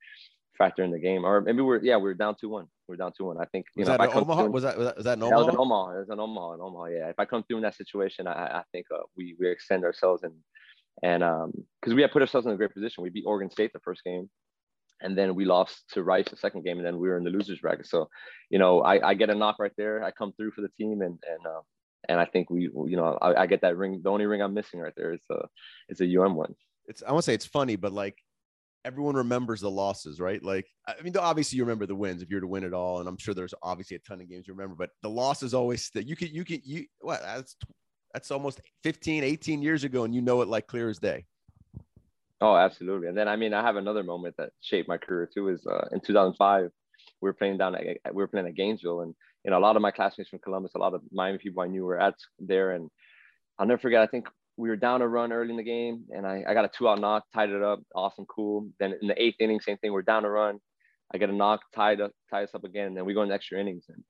[0.58, 1.24] factor in the game.
[1.24, 2.66] Or maybe we're yeah we're down two one.
[2.86, 3.38] We're down two one.
[3.40, 5.30] I think you was know that Omaha through, was that was that, was that Omaha?
[5.30, 5.98] That was in Omaha.
[5.98, 6.54] Was in Omaha.
[6.54, 6.84] In Omaha.
[6.86, 7.08] Yeah.
[7.08, 10.22] If I come through in that situation, I I think uh, we we extend ourselves
[10.24, 10.34] and
[11.02, 13.02] and um, because we had put ourselves in a great position.
[13.02, 14.28] We beat Oregon State the first game,
[15.00, 17.30] and then we lost to Rice the second game, and then we were in the
[17.30, 17.86] losers bracket.
[17.86, 18.08] So,
[18.50, 20.02] you know, I, I get a knock right there.
[20.02, 21.60] I come through for the team, and and uh,
[22.08, 24.00] and I think we, you know, I, I, get that ring.
[24.02, 25.40] The only ring I'm missing right there is a
[25.88, 26.54] is a UM one.
[26.86, 28.16] It's I want to say it's funny, but like
[28.88, 30.42] everyone remembers the losses, right?
[30.42, 33.09] Like, I mean, obviously you remember the wins if you're to win it all, and
[33.09, 36.07] I'm sure there's obviously a ton of games you remember, but the losses always that
[36.07, 37.55] you can you can you what that's
[38.14, 41.27] that's almost 15, 18 years ago, and you know it like clear as day.
[42.40, 43.09] Oh, absolutely.
[43.09, 45.48] And then I mean, I have another moment that shaped my career too.
[45.48, 46.70] Is uh, in 2005,
[47.20, 49.77] we were playing down at we were playing at Gainesville, and you know a lot
[49.77, 52.70] of my classmates from Columbus, a lot of Miami people I knew were at there,
[52.70, 52.88] and
[53.59, 54.01] I'll never forget.
[54.01, 56.64] I think we were down a run early in the game, and I, I got
[56.64, 58.68] a two out knock, tied it up, awesome, cool.
[58.80, 59.92] Then in the eighth inning, same thing.
[59.92, 60.58] We're down a run,
[61.14, 63.30] I get a knock, tied up, tie us up again, and then we go in
[63.30, 63.84] extra innings.
[63.88, 64.02] And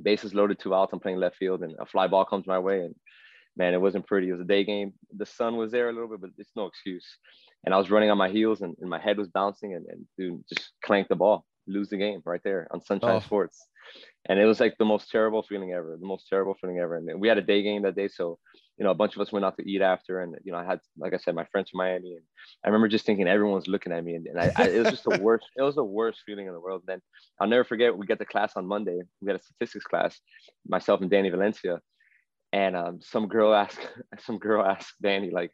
[0.00, 0.92] bases loaded, two outs.
[0.92, 2.94] I'm playing left field, and a fly ball comes my way, and
[3.56, 4.28] man, it wasn't pretty.
[4.28, 4.92] It was a day game.
[5.16, 7.06] The sun was there a little bit, but it's no excuse.
[7.64, 10.06] And I was running on my heels, and, and my head was bouncing, and, and
[10.16, 13.20] dude, just clanked the ball, lose the game right there on Sunshine oh.
[13.20, 13.66] Sports.
[14.28, 16.96] And it was like the most terrible feeling ever, the most terrible feeling ever.
[16.96, 18.38] And we had a day game that day, so
[18.78, 20.64] you know, a bunch of us went out to eat after, and you know, I
[20.64, 22.24] had, like I said, my friends from Miami, and
[22.64, 25.04] I remember just thinking everyone's looking at me, and, and I, I, it was just
[25.04, 25.46] the worst.
[25.56, 26.82] It was the worst feeling in the world.
[26.86, 27.00] Then
[27.40, 27.96] I'll never forget.
[27.96, 29.00] We get the class on Monday.
[29.20, 30.18] We got a statistics class,
[30.66, 31.80] myself and Danny Valencia,
[32.52, 33.86] and um, some girl asked,
[34.20, 35.52] some girl asked Danny like,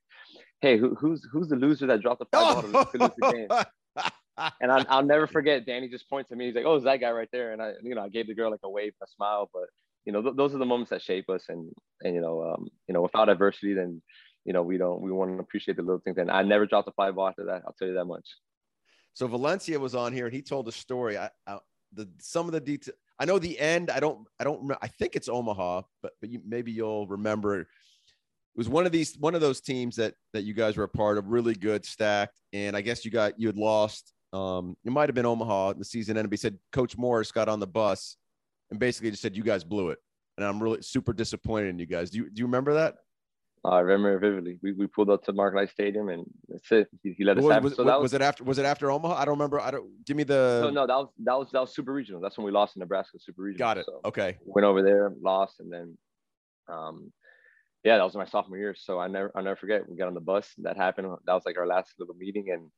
[0.60, 3.48] "Hey, who, who's who's the loser that dropped the five ball to lose the game?"
[4.60, 5.66] and I, will never forget.
[5.66, 6.46] Danny just points at me.
[6.46, 8.34] He's like, "Oh, it's that guy right there." And I, you know, I gave the
[8.34, 9.64] girl like a wave, and a smile, but
[10.08, 11.44] you know, th- those are the moments that shape us.
[11.50, 14.00] And and you know, um, you know, without adversity, then
[14.46, 16.16] you know, we don't we want to appreciate the little things.
[16.16, 17.60] And I never dropped a fly ball after that.
[17.66, 18.26] I'll tell you that much.
[19.12, 21.18] So Valencia was on here, and he told a story.
[21.18, 21.58] I, I
[21.92, 22.94] the some of the detail.
[23.18, 23.90] I know the end.
[23.90, 24.26] I don't.
[24.40, 24.72] I don't.
[24.80, 27.60] I think it's Omaha, but but you, maybe you'll remember.
[27.60, 27.66] It
[28.56, 31.18] was one of these one of those teams that that you guys were a part
[31.18, 34.14] of, really good, stacked, and I guess you got you had lost.
[34.32, 35.74] Um, it might have been Omaha.
[35.74, 36.32] The season ended.
[36.32, 38.16] He said Coach Morris got on the bus
[38.70, 39.98] and basically just said, "You guys blew it,"
[40.36, 42.10] and I'm really super disappointed in you guys.
[42.10, 42.96] Do you do you remember that?
[43.64, 44.58] I remember vividly.
[44.62, 46.88] We, we pulled up to Mark Light Stadium and that's it.
[47.02, 48.64] He, he let us was, have was, So that was, was, it after was it
[48.64, 49.14] after Omaha?
[49.14, 49.60] I don't remember.
[49.60, 52.20] I don't give me the No, no, that was that was that was super regional.
[52.20, 53.58] That's when we lost in Nebraska super regional.
[53.58, 53.86] Got it.
[53.86, 54.38] So okay.
[54.44, 55.98] Went over there, lost, and then
[56.72, 57.12] um
[57.84, 58.74] yeah, that was my sophomore year.
[58.78, 59.88] So I never I never forget.
[59.88, 60.52] We got on the bus.
[60.58, 61.08] That happened.
[61.26, 62.70] That was like our last little meeting and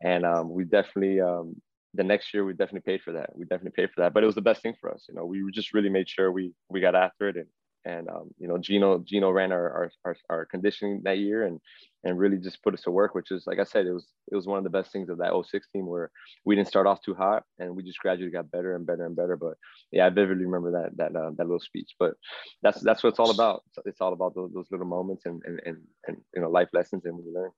[0.00, 1.60] and um, we definitely um,
[1.98, 3.30] the next year we definitely paid for that.
[3.36, 5.04] We definitely paid for that, but it was the best thing for us.
[5.08, 7.46] You know, we just really made sure we we got after it, and
[7.84, 11.60] and um, you know, Gino Gino ran our, our, our our conditioning that year, and
[12.04, 13.16] and really just put us to work.
[13.16, 15.18] Which is like I said, it was it was one of the best things of
[15.18, 16.12] that 06 team where
[16.44, 19.16] we didn't start off too hot, and we just gradually got better and better and
[19.16, 19.36] better.
[19.36, 19.54] But
[19.90, 21.96] yeah, I vividly remember that that uh, that little speech.
[21.98, 22.14] But
[22.62, 23.64] that's that's what it's all about.
[23.86, 27.04] It's all about those, those little moments and, and and and you know life lessons
[27.06, 27.50] and we learn.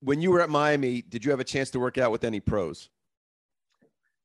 [0.00, 2.40] When you were at Miami, did you have a chance to work out with any
[2.40, 2.90] pros?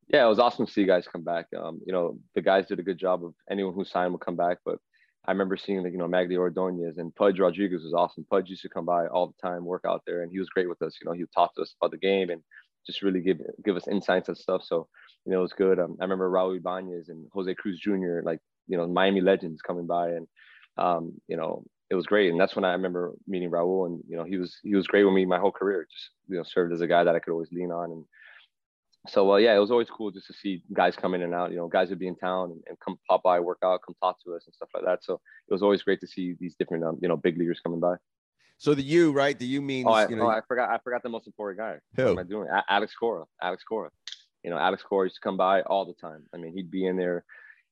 [0.10, 1.48] Yeah, it was awesome to see you guys come back.
[1.56, 4.36] Um, you know, the guys did a good job of anyone who signed would come
[4.36, 4.80] back, but
[5.26, 8.26] I remember seeing like, you know, Magglio Ordonez and Pudge Rodriguez was awesome.
[8.30, 10.68] Pudge used to come by all the time, work out there, and he was great
[10.68, 10.98] with us.
[11.00, 12.42] You know, he talked to us about the game and
[12.88, 14.64] just really give give us insights and stuff.
[14.64, 14.88] So,
[15.26, 15.78] you know, it was good.
[15.80, 19.86] Um, I remember Raul Ibanez and Jose Cruz Jr., like, you know, Miami legends coming
[19.86, 20.28] by and,
[20.78, 22.32] um, you know, it was great.
[22.32, 25.04] And that's when I remember meeting Raul and, you know, he was, he was great
[25.04, 27.34] with me my whole career, just, you know, served as a guy that I could
[27.34, 28.06] always lean on and,
[29.10, 31.52] so uh, yeah, it was always cool just to see guys come in and out.
[31.52, 33.96] You know, guys would be in town and, and, come pop by, work out, come
[34.02, 35.04] talk to us and stuff like that.
[35.04, 35.16] So
[35.48, 37.96] it was always great to see these different, um, you know, big leaguers coming by.
[38.58, 39.38] So the U, right?
[39.38, 39.88] The U means.
[39.88, 40.70] Oh, I, you know, oh, I forgot.
[40.70, 41.78] I forgot the most important guy.
[41.96, 42.48] Who what am I doing?
[42.50, 43.26] A- Alex Cora.
[43.42, 43.90] Alex Cora.
[44.44, 46.26] You know, Alex Cora used to come by all the time.
[46.34, 47.24] I mean, he'd be in there.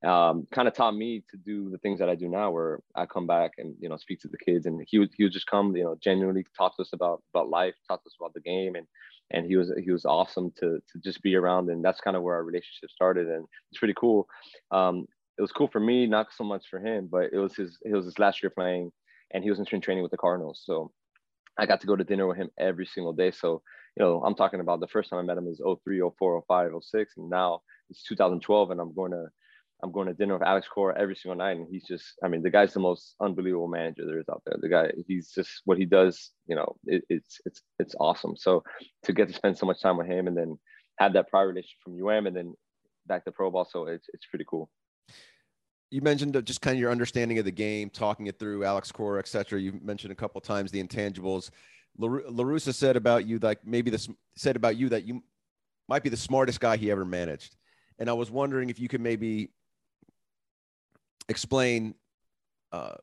[0.06, 3.06] Um, kind of taught me to do the things that I do now, where I
[3.06, 5.48] come back and you know speak to the kids, and he would he would just
[5.48, 8.42] come, you know, genuinely talk to us about about life, talk to us about the
[8.42, 8.88] game, and
[9.32, 12.24] and he was he was awesome to to just be around and that's kind of
[12.24, 14.28] where our relationship started and it's pretty cool.
[14.72, 17.78] Um, it was cool for me not so much for him but it was his
[17.86, 18.92] it was his last year playing
[19.32, 20.92] and he was in training with the cardinals so
[21.60, 23.32] i got to go to dinner with him every single day.
[23.32, 23.62] So
[23.96, 26.72] you know i'm talking about the first time i met him is 03 04 05
[26.82, 29.28] 06 and now it's 2012 and i'm going to
[29.84, 32.42] I'm going to dinner with Alex Cora every single night, and he's just, I mean,
[32.42, 34.58] the guy's the most unbelievable manager there is out there.
[34.60, 38.36] The guy, he's just what he does, you know, it, it's it's it's awesome.
[38.36, 38.64] So
[39.04, 40.58] to get to spend so much time with him, and then
[40.98, 42.54] have that prior relationship from UM, and then
[43.06, 44.70] back to pro ball, so it's it's pretty cool.
[45.92, 49.20] You mentioned just kind of your understanding of the game, talking it through, Alex Cora,
[49.20, 49.62] et cetera.
[49.62, 51.52] You mentioned a couple times the intangibles.
[52.00, 55.24] La Russa said about you, like maybe this said about you that you
[55.88, 57.56] might be the smartest guy he ever managed.
[58.00, 59.50] And I was wondering if you could maybe
[61.30, 61.96] explain
[62.72, 62.96] uh,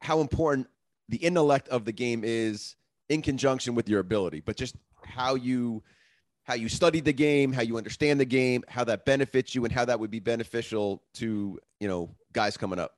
[0.00, 0.68] how important
[1.08, 2.76] the intellect of the game is
[3.08, 5.82] in conjunction with your ability, but just how you
[6.44, 9.72] how you study the game, how you understand the game, how that benefits you, and
[9.72, 12.92] how that would be beneficial to you know guys coming up.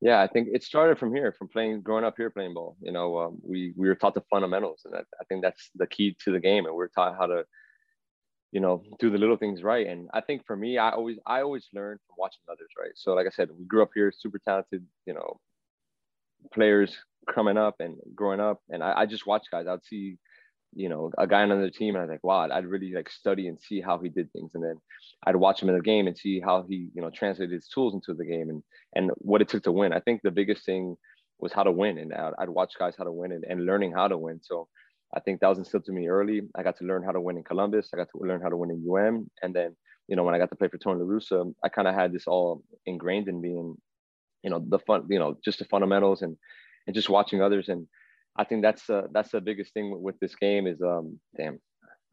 [0.00, 2.76] Yeah, I think it started from here, from playing, growing up here playing ball.
[2.80, 5.86] You know, um, we we were taught the fundamentals, and I, I think that's the
[5.86, 7.44] key to the game, and we're taught how to
[8.54, 9.86] you know do the little things right.
[9.86, 12.94] And i think for me i always i always learn from watching others right?
[12.94, 15.40] So like i said we grew up here super talented you know
[16.52, 16.96] players
[17.34, 18.60] coming up and growing up.
[18.70, 19.66] And i, I just watch guys.
[19.66, 20.18] I'd see
[20.76, 23.08] you know, a guy on another team, and I was like, wow, I'd really like
[23.08, 24.80] study and see how he did things, and then
[25.26, 27.94] I'd watch him in the game and see how he, you know, translated his tools
[27.94, 28.62] into the game and
[28.94, 29.92] and what it took to win.
[29.92, 30.96] I think the biggest thing
[31.38, 33.92] was how to win, and I'd, I'd watch guys how to win and, and learning
[33.92, 34.40] how to win.
[34.42, 34.68] So
[35.14, 36.42] I think that was instilled to me early.
[36.56, 37.90] I got to learn how to win in Columbus.
[37.92, 39.76] I got to learn how to win in UM, and then
[40.08, 42.12] you know when I got to play for Tony La Russa, I kind of had
[42.12, 43.76] this all ingrained in me, and
[44.42, 46.36] you know the fun, you know, just the fundamentals and
[46.86, 47.86] and just watching others and
[48.36, 51.58] I think that's uh, that's the biggest thing with, with this game is um damn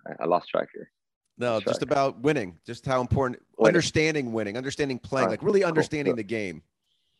[0.07, 0.89] I, I lost track here.
[1.37, 3.69] No, just about winning, just how important winning.
[3.69, 5.31] understanding winning, understanding playing, right.
[5.31, 6.17] like really understanding cool.
[6.17, 6.61] the game.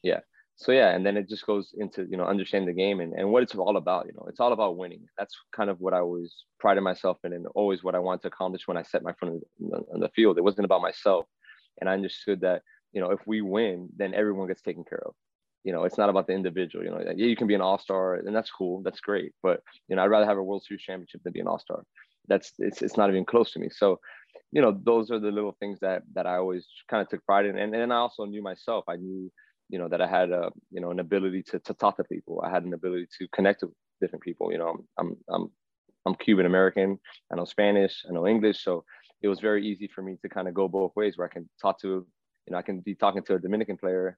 [0.04, 0.20] Yeah.
[0.62, 3.32] So yeah, and then it just goes into you know understanding the game and, and
[3.32, 4.06] what it's all about.
[4.06, 5.06] You know, it's all about winning.
[5.18, 8.28] That's kind of what I always prided myself in, and always what I wanted to
[8.28, 10.38] accomplish when I set my foot on the field.
[10.38, 11.26] It wasn't about myself,
[11.80, 12.62] and I understood that
[12.94, 15.16] you know if we win, then everyone gets taken care of
[15.64, 16.84] you know, it's not about the individual.
[16.84, 19.34] You know, yeah, you can be an all star, and that's cool, that's great.
[19.44, 21.84] But you know, I'd rather have a World Series championship than be an all star.
[22.28, 23.70] That's it's it's not even close to me.
[23.70, 24.00] So,
[24.52, 27.46] you know, those are the little things that that I always kind of took pride
[27.46, 28.86] in, and and I also knew myself.
[28.88, 29.32] I knew,
[29.72, 32.42] you know, that I had a you know an ability to to talk to people.
[32.46, 34.52] I had an ability to connect with different people.
[34.52, 35.52] You know, I'm I'm I'm,
[36.06, 37.00] I'm Cuban American.
[37.32, 38.04] I know Spanish.
[38.08, 38.64] I know English.
[38.64, 38.84] So
[39.22, 41.50] it was very easy for me to kind of go both ways, where I can
[41.62, 44.18] talk to, you know, I can be talking to a Dominican player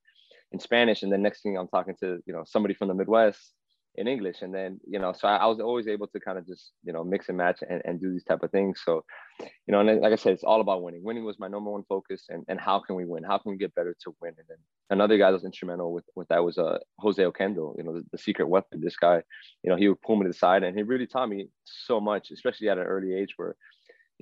[0.51, 3.53] in Spanish, and then next thing I'm talking to you know somebody from the Midwest
[3.95, 6.47] in English, and then you know so I, I was always able to kind of
[6.47, 8.81] just you know mix and match and, and do these type of things.
[8.83, 9.03] So
[9.39, 11.03] you know, and like I said, it's all about winning.
[11.03, 13.23] Winning was my number one focus, and and how can we win?
[13.23, 14.33] How can we get better to win?
[14.37, 14.57] And then
[14.89, 18.03] another guy that was instrumental with with that was uh Jose Oquendo, you know, the,
[18.11, 18.81] the secret weapon.
[18.81, 19.21] This guy,
[19.63, 21.99] you know, he would pull me to the side, and he really taught me so
[21.99, 23.55] much, especially at an early age where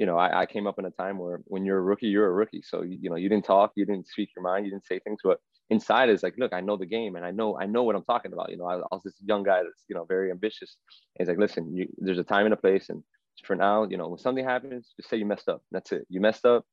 [0.01, 2.25] you know, I, I, came up in a time where when you're a rookie, you're
[2.25, 2.63] a rookie.
[2.65, 4.97] So, you, you know, you didn't talk, you didn't speak your mind, you didn't say
[4.97, 5.37] things, but
[5.69, 8.03] inside is like, look, I know the game and I know I know what I'm
[8.05, 8.49] talking about.
[8.49, 10.75] You know, I, I was this young guy that's you know very ambitious.
[11.15, 13.03] And he's like, listen, you, there's a time and a place, and
[13.45, 15.61] for now, you know, when something happens, just say you messed up.
[15.71, 16.07] That's it.
[16.09, 16.65] You messed up.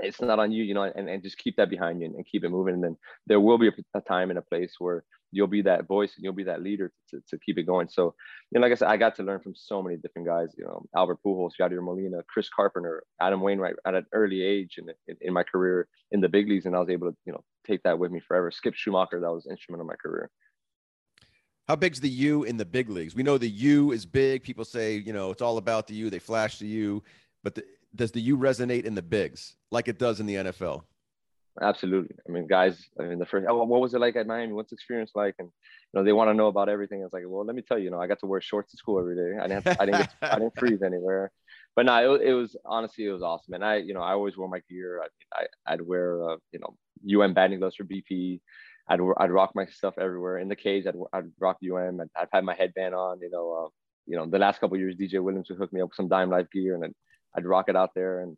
[0.00, 2.26] It's not on you, you know, and, and just keep that behind you and, and
[2.26, 2.74] keep it moving.
[2.74, 5.86] And then there will be a, a time and a place where you'll be that
[5.86, 7.88] voice and you'll be that leader to, to keep it going.
[7.88, 8.14] So,
[8.50, 10.64] you know, like I said, I got to learn from so many different guys, you
[10.64, 15.16] know, Albert Pujols, Yadier Molina, Chris Carpenter, Adam Wainwright at an early age in, in,
[15.20, 16.66] in, my career in the big leagues.
[16.66, 18.50] And I was able to, you know, take that with me forever.
[18.50, 20.30] Skip Schumaker, that was instrumental in my career.
[21.66, 23.14] How big's the U in the big leagues?
[23.14, 24.42] We know the U is big.
[24.42, 26.08] People say, you know, it's all about the U.
[26.08, 27.02] They flash the U,
[27.44, 30.84] but the, does the U resonate in the bigs like it does in the NFL?
[31.60, 32.14] Absolutely.
[32.28, 34.52] I mean, guys, I mean, the first, oh, what was it like at Miami?
[34.52, 35.34] What's the experience like?
[35.38, 37.02] And, you know, they want to know about everything.
[37.02, 38.76] It's like, well, let me tell you, you know, I got to wear shorts to
[38.76, 39.38] school every day.
[39.38, 41.32] I didn't, have, I didn't, get, I didn't freeze anywhere.
[41.74, 43.54] But no, it, it, was honestly, it was awesome.
[43.54, 45.02] And I, you know, I always wore my gear.
[45.34, 48.40] I, I would wear, uh, you know, UM batting gloves for BP.
[48.88, 50.86] I'd, I'd rock my stuff everywhere in the cage.
[50.86, 52.00] I'd, I'd rock UM.
[52.00, 53.68] I'd, I'd have my headband on, you know, uh,
[54.06, 56.30] you know, the last couple years, DJ Williams would hook me up with some Dime
[56.30, 56.94] Life gear and I'd,
[57.36, 58.20] I'd rock it out there.
[58.20, 58.36] And,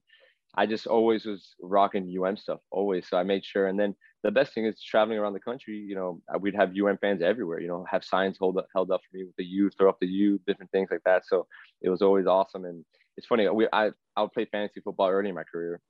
[0.55, 3.09] I just always was rocking UM stuff, always.
[3.09, 3.69] So I made sure.
[3.69, 5.77] And then the best thing is traveling around the country.
[5.77, 7.61] You know, we'd have UM fans everywhere.
[7.61, 9.99] You know, have signs hold up, held up for me with the U, throw up
[10.01, 11.25] the U, different things like that.
[11.25, 11.47] So
[11.83, 12.65] it was always awesome.
[12.65, 12.85] And
[13.17, 13.49] it's funny.
[13.49, 15.81] We I I would play fantasy football early in my career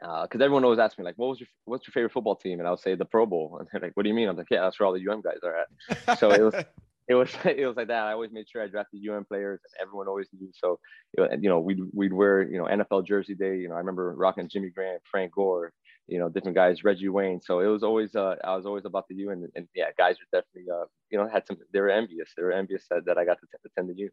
[0.00, 2.60] because uh, everyone always asks me like, "What was your what's your favorite football team?"
[2.60, 4.48] And I'll say the Pro Bowl, and they're like, "What do you mean?" I'm like,
[4.50, 6.54] "Yeah, that's where all the UM guys are at." So it was
[7.12, 8.06] it was it was like that.
[8.06, 10.50] I always made sure I drafted UN players, and everyone always knew.
[10.54, 10.78] So
[11.16, 13.58] you know, we'd we'd wear you know NFL jersey day.
[13.58, 15.72] You know, I remember rocking Jimmy Graham, Frank Gore,
[16.08, 17.40] you know, different guys, Reggie Wayne.
[17.40, 20.16] So it was always uh, I was always about the U, and, and yeah, guys
[20.16, 21.58] were definitely uh, you know had some.
[21.72, 22.30] They were envious.
[22.36, 24.10] They were envious that, that I got to attend the U.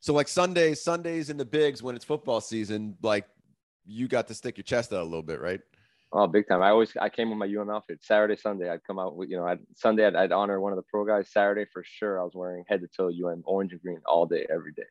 [0.00, 3.26] So like Sundays, Sundays in the bigs when it's football season, like
[3.86, 5.60] you got to stick your chest out a little bit, right?
[6.16, 6.62] Oh, big time!
[6.62, 7.98] I always I came with my UM outfit.
[8.02, 9.46] Saturday, Sunday, I'd come out with you know.
[9.46, 11.32] I'd, Sunday, I'd, I'd honor one of the pro guys.
[11.32, 14.46] Saturday, for sure, I was wearing head to toe UM orange and green all day,
[14.48, 14.84] every day.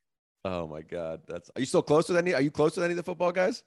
[0.43, 1.49] Oh my God, that's.
[1.55, 2.33] Are you still close with any?
[2.33, 3.63] Are you close with any of the football guys?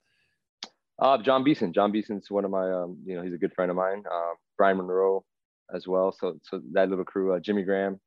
[0.98, 1.72] Uh, Jon Beason.
[1.72, 2.70] Jon Beason's one of my.
[2.70, 4.04] Um, you know, he's a good friend of mine.
[4.10, 5.24] Uh, Brian Monroe,
[5.74, 6.12] as well.
[6.12, 7.34] So, so that little crew.
[7.34, 8.00] Uh, Jimmy Graham,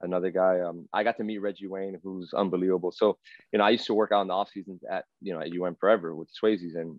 [0.00, 0.60] another guy.
[0.60, 2.92] Um, I got to meet Reggie Wayne, who's unbelievable.
[2.92, 3.18] So,
[3.52, 5.48] you know, I used to work out in the off seasons at you know at
[5.48, 6.98] UM forever with Swaseys, and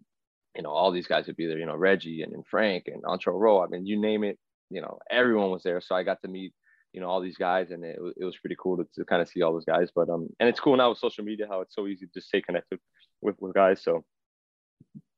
[0.56, 3.02] you know, all these guys would be there, you know, Reggie and, and Frank and
[3.04, 3.62] Antrel Rolle.
[3.62, 4.38] I mean, you name it,
[4.70, 5.80] you know, everyone was there.
[5.80, 6.54] So I got to meet,
[6.92, 9.30] you know, all these guys and it, it was pretty cool to, to kind of
[9.30, 9.90] see all those guys.
[9.96, 12.28] But, um, and it's cool now with social media, how it's so easy to just
[12.28, 12.80] stay connected
[13.22, 13.82] with, with guys.
[13.82, 14.04] So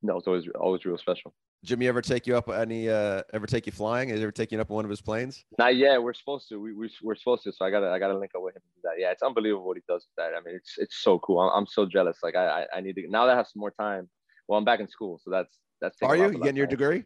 [0.03, 1.33] that was always, always real special.
[1.63, 4.09] Jimmy ever take you up any, uh, ever take you flying?
[4.09, 5.45] Has ever taken you up on one of his planes?
[5.57, 6.03] Not yet.
[6.03, 7.53] We're supposed to, we, we, we're supposed to.
[7.53, 9.01] So I gotta, I gotta link up with him and do that.
[9.01, 9.11] Yeah.
[9.11, 10.37] It's unbelievable what he does with that.
[10.37, 11.39] I mean, it's, it's so cool.
[11.39, 12.17] I'm, I'm so jealous.
[12.21, 14.09] Like I, I, I need to, now that I have some more time,
[14.53, 15.19] well, I'm back in school.
[15.23, 17.05] So that's, that's are you getting your degree?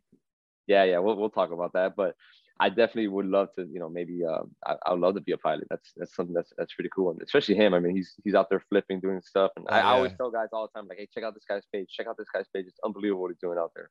[0.67, 1.95] Yeah, yeah, we'll we'll talk about that.
[1.95, 2.13] But
[2.59, 5.31] I definitely would love to, you know, maybe uh, I, I would love to be
[5.31, 5.65] a pilot.
[5.69, 7.73] That's that's something that's that's pretty cool, and especially him.
[7.73, 9.87] I mean, he's he's out there flipping, doing stuff, and oh, I, yeah.
[9.87, 12.07] I, always tell guys all the time, like, hey, check out this guy's page, check
[12.07, 12.65] out this guy's page.
[12.67, 13.89] It's unbelievable what he's doing out there.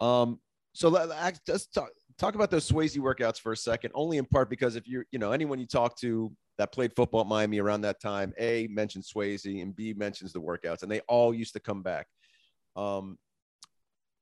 [0.00, 0.38] Um,
[0.72, 3.90] so let's talk talk about those Swasey workouts for a second.
[3.96, 7.22] Only in part because if you're, you know, anyone you talk to that played football
[7.22, 11.00] at Miami around that time, A mentions Swasey and B mentions the workouts, and they
[11.00, 12.06] all used to come back.
[12.76, 13.18] Um,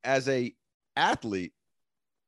[0.05, 0.55] as a
[0.97, 1.53] athlete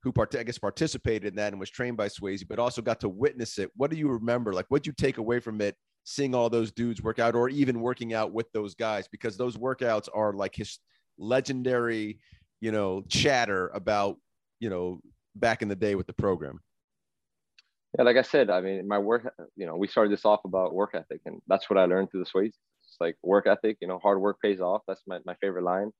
[0.02, 3.00] who part- I guess participated in that and was trained by Swasey, but also got
[3.00, 3.70] to witness it.
[3.76, 4.52] What do you remember?
[4.52, 5.76] Like, what do you take away from it?
[6.04, 9.58] Seeing all those dudes work out, or even working out with those guys, because those
[9.58, 10.78] workouts are like his
[11.18, 12.18] legendary,
[12.60, 14.16] you know, chatter about,
[14.60, 15.00] you know,
[15.34, 16.60] back in the day with the program.
[17.98, 20.72] Yeah, like I said, I mean, my work, you know, we started this off about
[20.72, 22.54] work ethic, and that's what I learned through the Swasey.
[23.00, 24.82] Like work ethic, you know, hard work pays off.
[24.86, 25.90] That's my, my favorite line.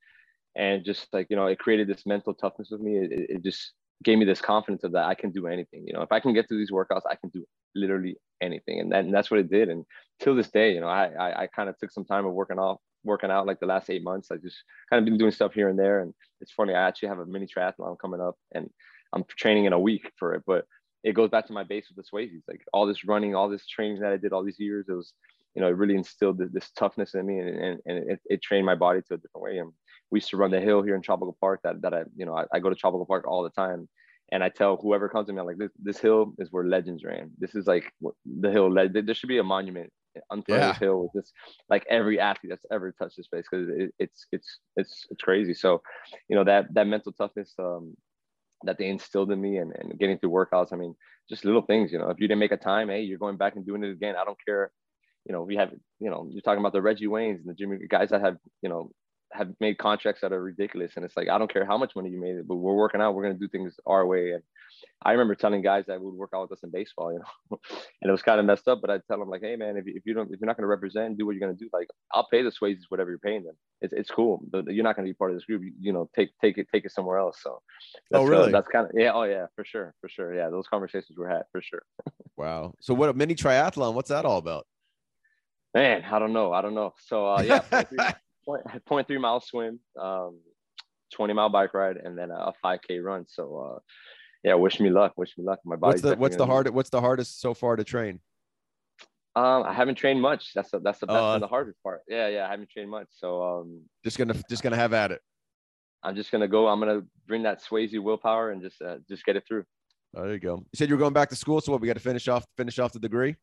[0.56, 2.98] And just like, you know, it created this mental toughness with me.
[2.98, 5.84] It, it just gave me this confidence of that I can do anything.
[5.86, 8.80] You know, if I can get through these workouts, I can do literally anything.
[8.80, 9.68] And, that, and that's what it did.
[9.68, 9.84] And
[10.20, 12.58] till this day, you know, I, I, I kind of took some time of working
[12.58, 14.30] off, working out like the last eight months.
[14.32, 14.56] I just
[14.88, 16.00] kind of been doing stuff here and there.
[16.00, 18.68] And it's funny, I actually have a mini triathlon coming up and
[19.12, 20.42] I'm training in a week for it.
[20.46, 20.64] But
[21.04, 23.66] it goes back to my base with the Swaseys, like all this running, all this
[23.66, 24.86] training that I did all these years.
[24.88, 25.12] It was,
[25.54, 28.42] you know, it really instilled this, this toughness in me and, and, and it, it,
[28.42, 29.58] trained my body to a different way.
[29.58, 29.72] And
[30.10, 32.36] we used to run the hill here in Tropical Park that, that I, you know,
[32.36, 33.88] I, I go to Tropical Park all the time
[34.32, 37.04] and I tell whoever comes to me, I'm like, this, this hill is where legends
[37.04, 37.30] ran.
[37.38, 38.72] This is like the hill.
[38.72, 39.92] There should be a monument
[40.30, 40.68] on yeah.
[40.68, 41.32] this hill with this,
[41.68, 45.54] like every athlete that's ever touched this place, because it, it's it's it's it's crazy.
[45.54, 45.82] So,
[46.28, 47.96] you know that that mental toughness um,
[48.64, 50.72] that they instilled in me, and, and getting through workouts.
[50.72, 50.94] I mean,
[51.28, 51.92] just little things.
[51.92, 53.90] You know, if you didn't make a time, hey, you're going back and doing it
[53.90, 54.16] again.
[54.16, 54.70] I don't care.
[55.26, 57.78] You know, we have, you know, you're talking about the Reggie Waynes and the Jimmy
[57.88, 58.90] guys that have, you know,
[59.32, 60.92] have made contracts that are ridiculous.
[60.96, 63.14] And it's like, I don't care how much money you made, but we're working out,
[63.14, 64.32] we're going to do things our way.
[64.32, 64.42] And
[65.02, 67.60] I remember telling guys that would work out with us in baseball, you know,
[68.02, 69.86] and it was kind of messed up, but I'd tell them like, Hey man, if
[69.86, 71.64] you, if you don't, if you're not going to represent, do what you're going to
[71.64, 71.70] do.
[71.72, 73.54] Like I'll pay the Swaseys, whatever you're paying them.
[73.80, 75.62] It's, it's cool, but you're not going to be part of this group.
[75.62, 77.38] You, you, know, take, take it, take it somewhere else.
[77.40, 77.62] So
[78.12, 78.48] oh, really?
[78.48, 79.12] Uh, that's kind of, yeah.
[79.12, 79.94] Oh yeah, for sure.
[80.00, 80.34] For sure.
[80.34, 80.50] Yeah.
[80.50, 81.82] Those conversations were had for sure.
[82.36, 82.74] wow.
[82.80, 84.66] So what a mini triathlon, what's that all about?
[85.74, 86.52] Man, I don't know.
[86.52, 86.94] I don't know.
[87.06, 87.60] So uh, yeah,
[88.44, 90.40] point, point three mile swim, um,
[91.12, 93.24] 20 mile bike ride, and then a 5K run.
[93.28, 93.78] So, uh,
[94.42, 95.12] yeah, wish me luck.
[95.16, 95.60] Wish me luck.
[95.64, 95.92] My body.
[95.92, 98.20] What's the What's the hard What's the hardest so far to train?
[99.36, 100.52] Um, I haven't trained much.
[100.54, 102.00] That's the, that's the best uh, the hardest part.
[102.08, 103.06] Yeah, yeah, I haven't trained much.
[103.10, 105.20] So um, just gonna just gonna have at it.
[106.02, 106.66] I'm just gonna go.
[106.66, 109.64] I'm gonna bring that Swasey willpower and just uh, just get it through.
[110.16, 110.56] Oh, there you go.
[110.56, 111.80] You said you were going back to school, so what?
[111.80, 113.36] We got to finish off finish off the degree.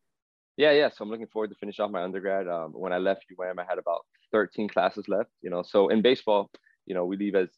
[0.58, 0.90] Yeah, yeah.
[0.90, 2.48] So I'm looking forward to finish off my undergrad.
[2.48, 5.30] Um, when I left UM, I had about 13 classes left.
[5.40, 6.50] You know, so in baseball,
[6.84, 7.48] you know, we leave as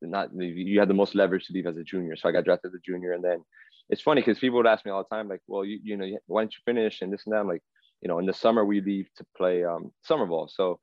[0.00, 2.16] not you had the most leverage to leave as a junior.
[2.16, 3.44] So I got drafted as a junior, and then
[3.90, 6.06] it's funny because people would ask me all the time, like, well, you you know,
[6.28, 7.40] why don't you finish and this and that.
[7.40, 7.62] I'm like,
[8.02, 10.48] you know, in the summer we leave to play um, summer ball.
[10.48, 10.80] So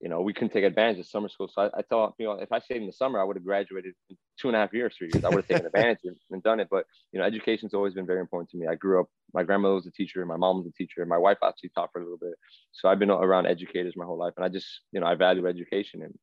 [0.00, 1.48] you know, we couldn't take advantage of summer school.
[1.52, 3.44] So I, I thought, you know, if I stayed in the summer, I would have
[3.44, 5.24] graduated in two and a half years, three years.
[5.24, 6.68] I would have taken advantage and, and, done it.
[6.70, 8.68] But, you know, education's always been very important to me.
[8.68, 11.38] I grew up, my grandmother was a teacher, my mom was a teacher, my wife
[11.42, 12.34] actually taught for a little bit.
[12.70, 14.34] So I've been around educators my whole life.
[14.36, 16.14] And I just, you know, I value education and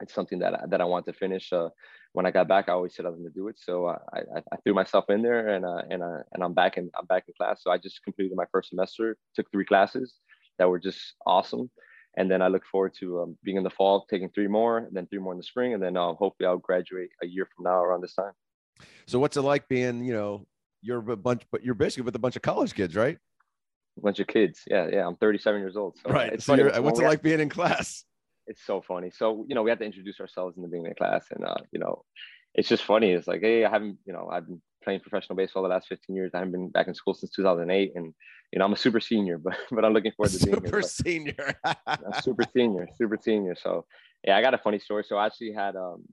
[0.00, 1.52] it's something that I, that I want to finish.
[1.52, 1.68] Uh,
[2.14, 3.56] when I got back, I always said I was going to do it.
[3.56, 6.76] So I, I, I, threw myself in there and, uh, and, uh, and I'm back
[6.76, 7.62] in, I'm back in class.
[7.62, 10.14] So I just completed my first semester, took three classes
[10.58, 11.70] that were just awesome
[12.16, 14.94] and then I look forward to um, being in the fall, taking three more, and
[14.94, 17.64] then three more in the spring, and then uh, hopefully I'll graduate a year from
[17.64, 18.32] now around this time.
[19.06, 20.46] So what's it like being, you know,
[20.82, 23.16] you're a bunch, but you're basically with a bunch of college kids, right?
[23.98, 24.60] A bunch of kids.
[24.66, 25.06] Yeah, yeah.
[25.06, 25.96] I'm 37 years old.
[26.02, 26.32] So right.
[26.32, 26.80] It's so funny.
[26.80, 28.04] what's it like being in class?
[28.46, 29.10] It's so funny.
[29.10, 31.54] So you know, we have to introduce ourselves in the beginning of class, and uh,
[31.70, 32.02] you know,
[32.54, 33.12] it's just funny.
[33.12, 36.14] It's like, hey, I haven't, you know, I've been playing professional baseball the last 15
[36.14, 36.30] years.
[36.34, 38.14] I haven't been back in school since 2008, and
[38.52, 40.82] you know, I'm a super senior, but but I'm looking forward to being super here.
[40.82, 41.54] senior,
[42.22, 43.54] super senior, super senior.
[43.54, 43.84] So
[44.26, 45.04] yeah, I got a funny story.
[45.06, 46.04] So I actually had um,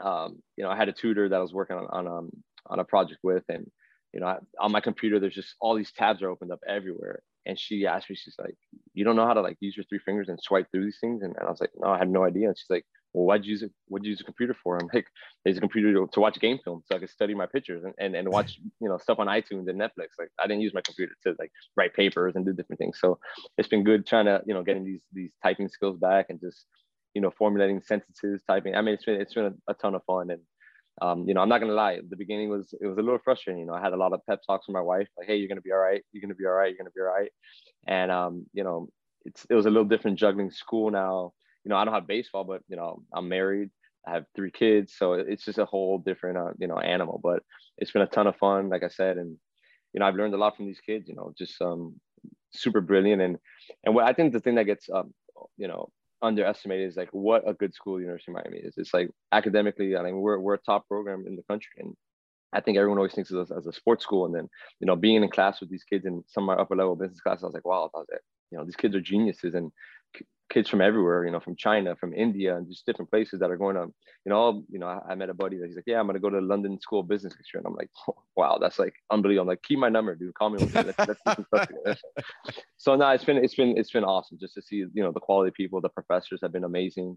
[0.00, 2.30] um, you know, I had a tutor that I was working on on um
[2.66, 3.70] on a project with, and
[4.12, 7.22] you know, I, on my computer, there's just all these tabs are opened up everywhere.
[7.44, 8.56] And she asked me, she's like,
[8.94, 11.22] "You don't know how to like use your three fingers and swipe through these things?"
[11.22, 13.44] And, and I was like, "No, I had no idea." And she's like, well, why'd
[13.44, 13.70] you use it?
[13.88, 14.76] What'd you use a computer for?
[14.76, 15.06] I'm like,
[15.44, 17.84] I use a computer to, to, watch game film so I could study my pictures
[17.84, 20.08] and, and, and watch, you know, stuff on iTunes and Netflix.
[20.18, 22.98] Like I didn't use my computer to like write papers and do different things.
[23.00, 23.18] So
[23.58, 26.64] it's been good trying to, you know, getting these, these typing skills back and just,
[27.14, 28.74] you know, formulating sentences, typing.
[28.74, 30.30] I mean, it's been, it's been a, a ton of fun.
[30.30, 30.40] And,
[31.00, 32.00] um, you know, I'm not gonna lie.
[32.08, 33.60] The beginning was it was a little frustrating.
[33.60, 35.48] You know, I had a lot of pep talks from my wife, like, "Hey, you're
[35.48, 36.02] gonna be all right.
[36.12, 36.68] You're gonna be all right.
[36.68, 37.30] You're gonna be all right."
[37.86, 38.88] And um, you know,
[39.24, 41.32] it's it was a little different juggling school now.
[41.64, 43.70] You know, I don't have baseball, but you know, I'm married
[44.06, 47.20] I have three kids, so it's just a whole different, uh, you know, animal.
[47.22, 47.42] But
[47.78, 49.36] it's been a ton of fun, like I said, and
[49.92, 51.08] you know, I've learned a lot from these kids.
[51.08, 52.00] You know, just um,
[52.52, 53.38] super brilliant, and
[53.84, 55.14] and what I think the thing that gets um,
[55.56, 55.90] you know,
[56.20, 58.74] underestimated is like what a good school University of Miami is.
[58.76, 61.94] It's like academically, I mean, we're we're a top program in the country, and
[62.52, 64.26] I think everyone always thinks of us as a sports school.
[64.26, 64.48] And then,
[64.80, 67.20] you know, being in class with these kids in some of my upper level business
[67.20, 69.72] classes, I was like, wow, I was like, you know, these kids are geniuses and
[70.52, 73.56] kids from everywhere, you know, from China, from India, and just different places that are
[73.56, 73.86] going to,
[74.24, 76.14] you know, you know, I, I met a buddy that he's like, yeah, I'm going
[76.14, 77.60] to go to London School of Business next year.
[77.60, 79.42] And I'm like, oh, wow, that's like unbelievable.
[79.42, 80.34] I'm like, keep my number, dude.
[80.34, 80.58] Call me.
[80.58, 82.02] Let's, let's
[82.76, 85.20] so now it's been, it's been, it's been awesome just to see, you know, the
[85.20, 87.16] quality of people, the professors have been amazing.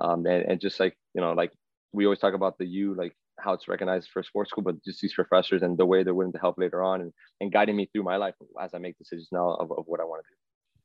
[0.00, 1.52] Um, and, and just like, you know, like
[1.92, 5.00] we always talk about the U, like how it's recognized for sports school, but just
[5.00, 7.88] these professors and the way they're willing to help later on and, and guiding me
[7.92, 10.36] through my life as I make decisions now of, of what I want to do.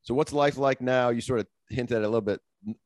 [0.03, 1.09] So what's life like now?
[1.09, 2.39] You sort of hinted at a little bit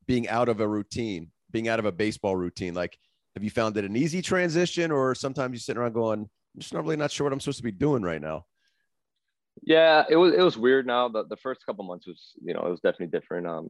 [0.08, 2.74] being out of a routine, being out of a baseball routine.
[2.74, 2.98] Like,
[3.36, 6.74] have you found it an easy transition or sometimes you're sitting around going, I'm just
[6.74, 8.46] not really not sure what I'm supposed to be doing right now?
[9.64, 11.08] Yeah, it was, it was weird now.
[11.10, 13.48] The, the first couple months was, you know, it was definitely different.
[13.48, 13.70] Um,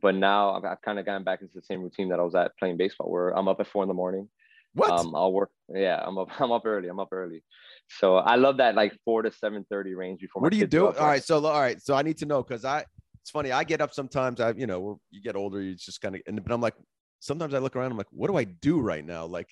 [0.00, 2.34] but now I've, I've kind of gotten back into the same routine that I was
[2.34, 4.28] at playing baseball where I'm up at four in the morning.
[4.74, 4.90] What?
[4.90, 5.50] Um, I'll work.
[5.68, 6.28] Yeah, I'm up.
[6.40, 6.88] I'm up early.
[6.88, 7.42] I'm up early.
[7.98, 10.42] So I love that like four to seven thirty range before.
[10.42, 10.86] What do you do?
[10.86, 11.22] All right.
[11.22, 11.80] So all right.
[11.82, 12.84] So I need to know because I.
[13.22, 13.52] It's funny.
[13.52, 14.40] I get up sometimes.
[14.40, 15.60] I you know you get older.
[15.60, 16.74] You just kind of and but I'm like
[17.18, 17.90] sometimes I look around.
[17.90, 19.26] I'm like, what do I do right now?
[19.26, 19.48] Like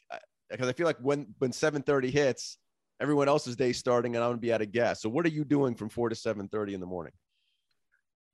[0.51, 2.59] because I feel like when when seven thirty hits,
[3.01, 5.03] everyone else's day starting and I'm gonna be out of gas.
[5.03, 7.13] So what are you doing from four to seven thirty in the morning?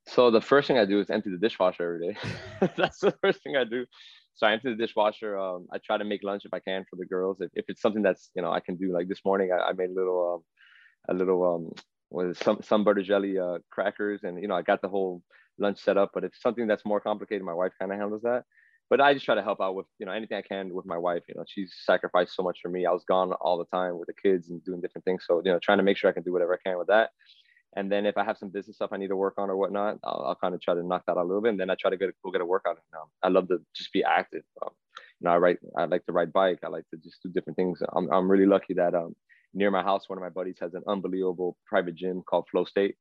[0.07, 2.71] So the first thing I do is empty the dishwasher every day.
[2.77, 3.87] That's the first thing I do.
[4.35, 5.39] So I empty the dishwasher.
[5.39, 7.41] Um, I try to make lunch if I can for the girls.
[7.41, 8.93] If, if it's something that's you know I can do.
[8.93, 10.35] Like this morning, I, I made a little
[11.09, 11.73] um, a little um
[12.11, 15.23] was some some butter jelly uh, crackers, and you know I got the whole
[15.59, 16.11] lunch set up.
[16.15, 18.45] But if it's something that's more complicated, my wife kind of handles that.
[18.91, 20.99] But I just try to help out with you know anything I can with my
[20.99, 21.23] wife.
[21.29, 22.87] You know she's sacrificed so much for me.
[22.87, 25.25] I was gone all the time with the kids and doing different things.
[25.27, 27.11] So you know trying to make sure I can do whatever I can with that.
[27.77, 29.99] And then if I have some business stuff I need to work on or whatnot,
[30.05, 31.51] I'll, I'll kind of try to knock that out a little bit.
[31.51, 32.79] And then I try to go, go get a workout.
[32.97, 34.43] Um, I love to just be active.
[34.63, 34.71] Um,
[35.21, 36.61] you know, I write, I like to ride bike.
[36.63, 37.83] I like to just do different things.
[37.95, 39.15] I'm, I'm really lucky that um,
[39.53, 42.97] near my house, one of my buddies has an unbelievable private gym called Flow State.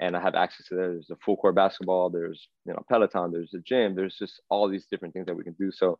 [0.00, 0.90] And I have access to there.
[0.90, 2.08] There's a full court basketball.
[2.08, 3.32] There's, you know, Peloton.
[3.32, 3.94] There's a gym.
[3.94, 5.72] There's just all these different things that we can do.
[5.72, 5.98] So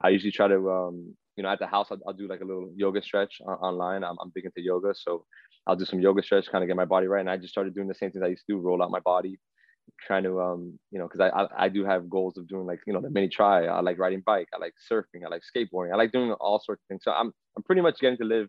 [0.00, 2.44] I usually try to, um, you know, at the house, I'll, I'll do like a
[2.44, 4.04] little yoga stretch online.
[4.04, 4.94] I'm, I'm big into yoga.
[4.94, 5.26] So
[5.66, 7.20] I'll do some yoga stretch, kind of get my body right.
[7.20, 9.00] And I just started doing the same things I used to do, roll out my
[9.00, 9.38] body,
[10.06, 12.80] trying to, um, you know, because I, I, I do have goals of doing like,
[12.86, 13.66] you know, the mini try.
[13.66, 14.48] I like riding bike.
[14.54, 15.24] I like surfing.
[15.24, 15.92] I like skateboarding.
[15.92, 17.02] I like doing all sorts of things.
[17.04, 18.48] So I'm I'm pretty much getting to live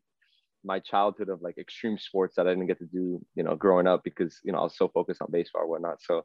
[0.63, 3.87] my childhood of like extreme sports that I didn't get to do, you know, growing
[3.87, 6.01] up because you know I was so focused on baseball or whatnot.
[6.01, 6.23] So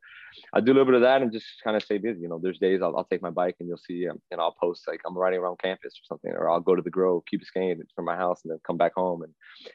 [0.53, 2.21] I do a little bit of that and just kind of stay busy.
[2.21, 4.57] You know, there's days I'll, I'll take my bike and you'll see, um, and I'll
[4.61, 7.39] post like I'm riding around campus or something, or I'll go to the Grove, Key
[7.39, 9.23] Biscayne from my house, and then come back home.
[9.23, 9.33] And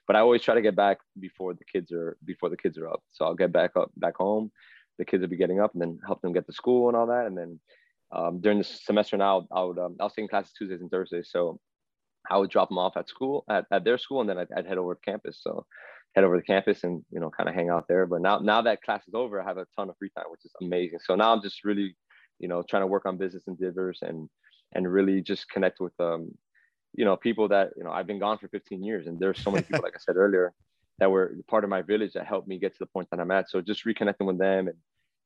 [0.07, 2.89] but I always try to get back before the kids are before the kids are
[2.89, 3.01] up.
[3.11, 4.51] So I'll get back up back home.
[4.97, 7.07] The kids will be getting up, and then help them get to school and all
[7.07, 7.59] that, and then.
[8.13, 11.29] Um, during the semester now, I would um, I was taking classes Tuesdays and Thursdays,
[11.31, 11.61] so
[12.31, 14.65] I would drop them off at school at, at their school, and then I'd, I'd,
[14.65, 15.39] head over to campus.
[15.41, 15.65] So
[16.15, 18.05] head over to campus and you know kind of hang out there.
[18.05, 20.45] But now now that class is over, I have a ton of free time, which
[20.45, 20.99] is amazing.
[21.03, 21.95] So now I'm just really
[22.39, 24.29] you know trying to work on business endeavors and
[24.73, 26.31] and really just connect with um
[26.95, 29.51] you know people that you know I've been gone for 15 years, and there's so
[29.51, 30.53] many people like I said earlier
[30.99, 33.31] that were part of my village that helped me get to the point that I'm
[33.31, 33.49] at.
[33.49, 34.77] So just reconnecting with them and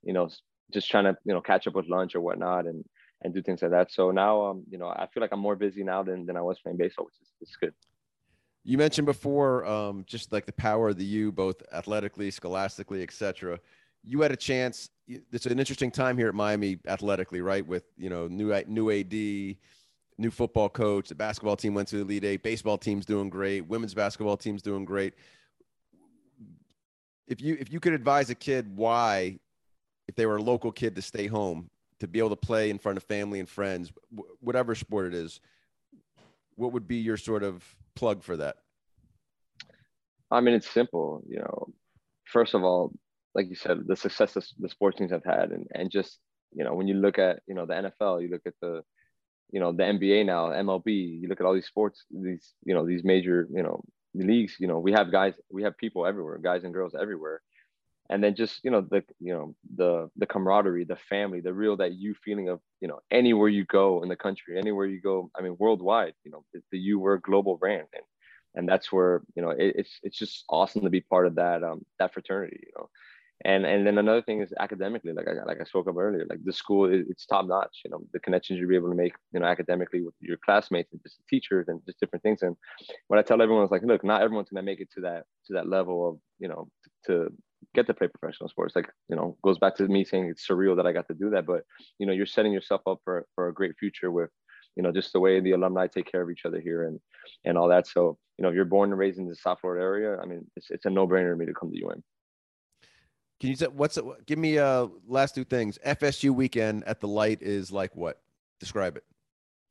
[0.04, 0.30] you know
[0.74, 2.84] just trying to you know catch up with lunch or whatnot and
[3.22, 3.92] and do things like that.
[3.92, 6.42] So now, um, you know, I feel like I'm more busy now than, than I
[6.42, 7.74] was playing baseball, which is, is good.
[8.64, 13.60] You mentioned before, um, just like the power of the U, both athletically, scholastically, etc.
[14.04, 14.90] You had a chance.
[15.08, 17.66] It's an interesting time here at Miami athletically, right?
[17.66, 19.14] With you know new new AD,
[20.18, 21.10] new football coach.
[21.10, 22.44] The basketball team went to the Elite Eight.
[22.44, 23.68] Baseball team's doing great.
[23.68, 25.14] Women's basketball team's doing great.
[27.28, 29.40] If you if you could advise a kid why,
[30.08, 31.70] if they were a local kid, to stay home,
[32.00, 33.92] to be able to play in front of family and friends,
[34.40, 35.40] whatever sport it is,
[36.56, 37.64] what would be your sort of
[37.96, 38.58] plug for that?
[40.32, 41.24] I mean, it's simple.
[41.28, 41.68] You know,
[42.26, 42.94] first of all,
[43.34, 46.20] like you said, the success the sports teams have had, and and just
[46.54, 48.82] you know, when you look at you know the NFL, you look at the
[49.52, 52.86] you know the NBA now, MLB, you look at all these sports, these you know
[52.86, 53.84] these major you know
[54.14, 54.56] leagues.
[54.60, 57.42] You know, we have guys, we have people everywhere, guys and girls everywhere
[58.10, 61.76] and then just you know the you know the the camaraderie the family the real
[61.76, 65.30] that you feeling of you know anywhere you go in the country anywhere you go
[65.38, 67.88] i mean worldwide you know the, you were a global brand.
[67.94, 68.04] And
[68.56, 71.64] and that's where you know it, it's it's just awesome to be part of that
[71.64, 72.90] um that fraternity you know.
[73.44, 76.40] And and then another thing is academically like I like I spoke of earlier like
[76.44, 79.42] the school it's top notch you know the connections you'll be able to make you
[79.42, 82.44] know academically with your classmates and just teachers and just different things.
[82.44, 82.56] And
[83.08, 85.54] what I tell everyone is like look not everyone's gonna make it to that to
[85.54, 86.70] that level of you know
[87.08, 87.30] to
[87.74, 90.76] get to play professional sports like you know goes back to me saying it's surreal
[90.76, 91.64] that I got to do that but
[92.00, 94.30] you know you're setting yourself up for for a great future with
[94.76, 97.00] you know just the way the alumni take care of each other here and
[97.46, 99.84] and all that so you know if you're born and raised in the South Florida
[99.84, 102.04] area I mean it's, it's a no-brainer to me to come to UM
[103.40, 104.06] can you say what's it?
[104.26, 105.78] Give me uh last two things.
[105.86, 108.22] FSU weekend at the light is like what?
[108.60, 109.04] Describe it.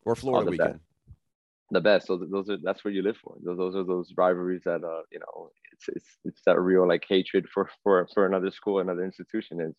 [0.04, 0.74] Or Florida weekend.
[0.74, 0.82] Best.
[1.74, 2.06] The best.
[2.06, 3.34] So those are that's where you live for.
[3.44, 7.04] Those, those are those rivalries that uh you know it's it's it's that real like
[7.08, 9.60] hatred for for for another school, another institution.
[9.60, 9.74] Is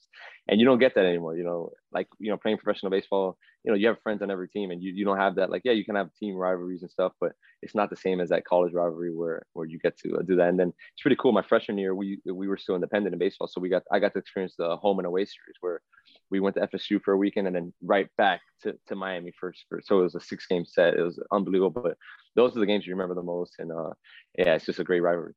[0.49, 1.37] and you don't get that anymore.
[1.37, 3.37] You know, like you know playing professional baseball.
[3.65, 5.49] You know, you have friends on every team, and you you don't have that.
[5.49, 8.29] Like yeah, you can have team rivalries and stuff, but it's not the same as
[8.29, 10.49] that college rivalry where where you get to uh, do that.
[10.49, 11.31] And then it's pretty cool.
[11.31, 14.13] My freshman year, we we were still independent in baseball, so we got I got
[14.13, 15.81] to experience the home and away series where
[16.29, 19.65] we went to FSU for a weekend and then right back to, to Miami first.
[19.83, 20.95] So it was a six game set.
[20.95, 21.81] It was unbelievable.
[21.81, 21.97] But
[22.35, 23.55] those are the games you remember the most.
[23.59, 23.91] And uh,
[24.37, 25.33] yeah, it's just a great rivalry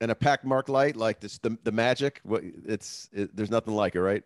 [0.00, 3.74] and a pack Mark Light like this the, the magic what it's it, there's nothing
[3.74, 4.24] like it right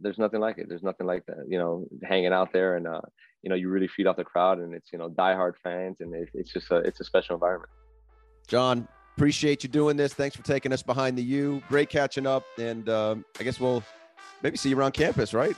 [0.00, 3.00] there's nothing like it there's nothing like that you know hanging out there and uh
[3.42, 6.14] you know you really feed off the crowd and it's you know diehard fans and
[6.14, 7.70] it, it's just a it's a special environment
[8.46, 12.44] Jon appreciate you doing this thanks for taking us behind the u great catching up
[12.58, 13.82] and um, i guess we'll
[14.42, 15.56] maybe see you around campus right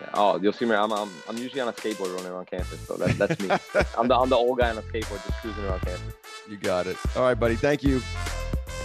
[0.00, 0.10] yeah.
[0.14, 0.74] Oh, you'll see me.
[0.74, 3.48] I'm, I'm, I'm usually on a skateboard running around campus, so that, that's me.
[3.98, 6.14] I'm the I'm the old guy on a skateboard just cruising around campus.
[6.48, 6.96] You got it.
[7.16, 7.56] All right, buddy.
[7.56, 8.00] Thank you.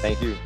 [0.01, 0.37] Thank you.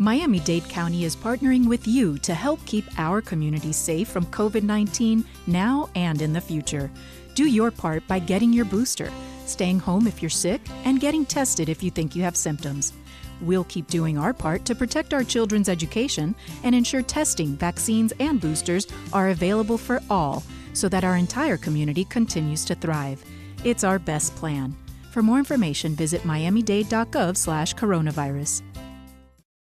[0.00, 4.62] Miami Dade County is partnering with you to help keep our community safe from COVID
[4.62, 6.88] 19 now and in the future.
[7.34, 9.10] Do your part by getting your booster,
[9.44, 12.92] staying home if you're sick, and getting tested if you think you have symptoms.
[13.40, 18.40] We'll keep doing our part to protect our children's education and ensure testing, vaccines, and
[18.40, 20.44] boosters are available for all
[20.74, 23.24] so that our entire community continues to thrive.
[23.64, 24.76] It's our best plan.
[25.10, 28.62] For more information, visit miamidade.gov/coronavirus.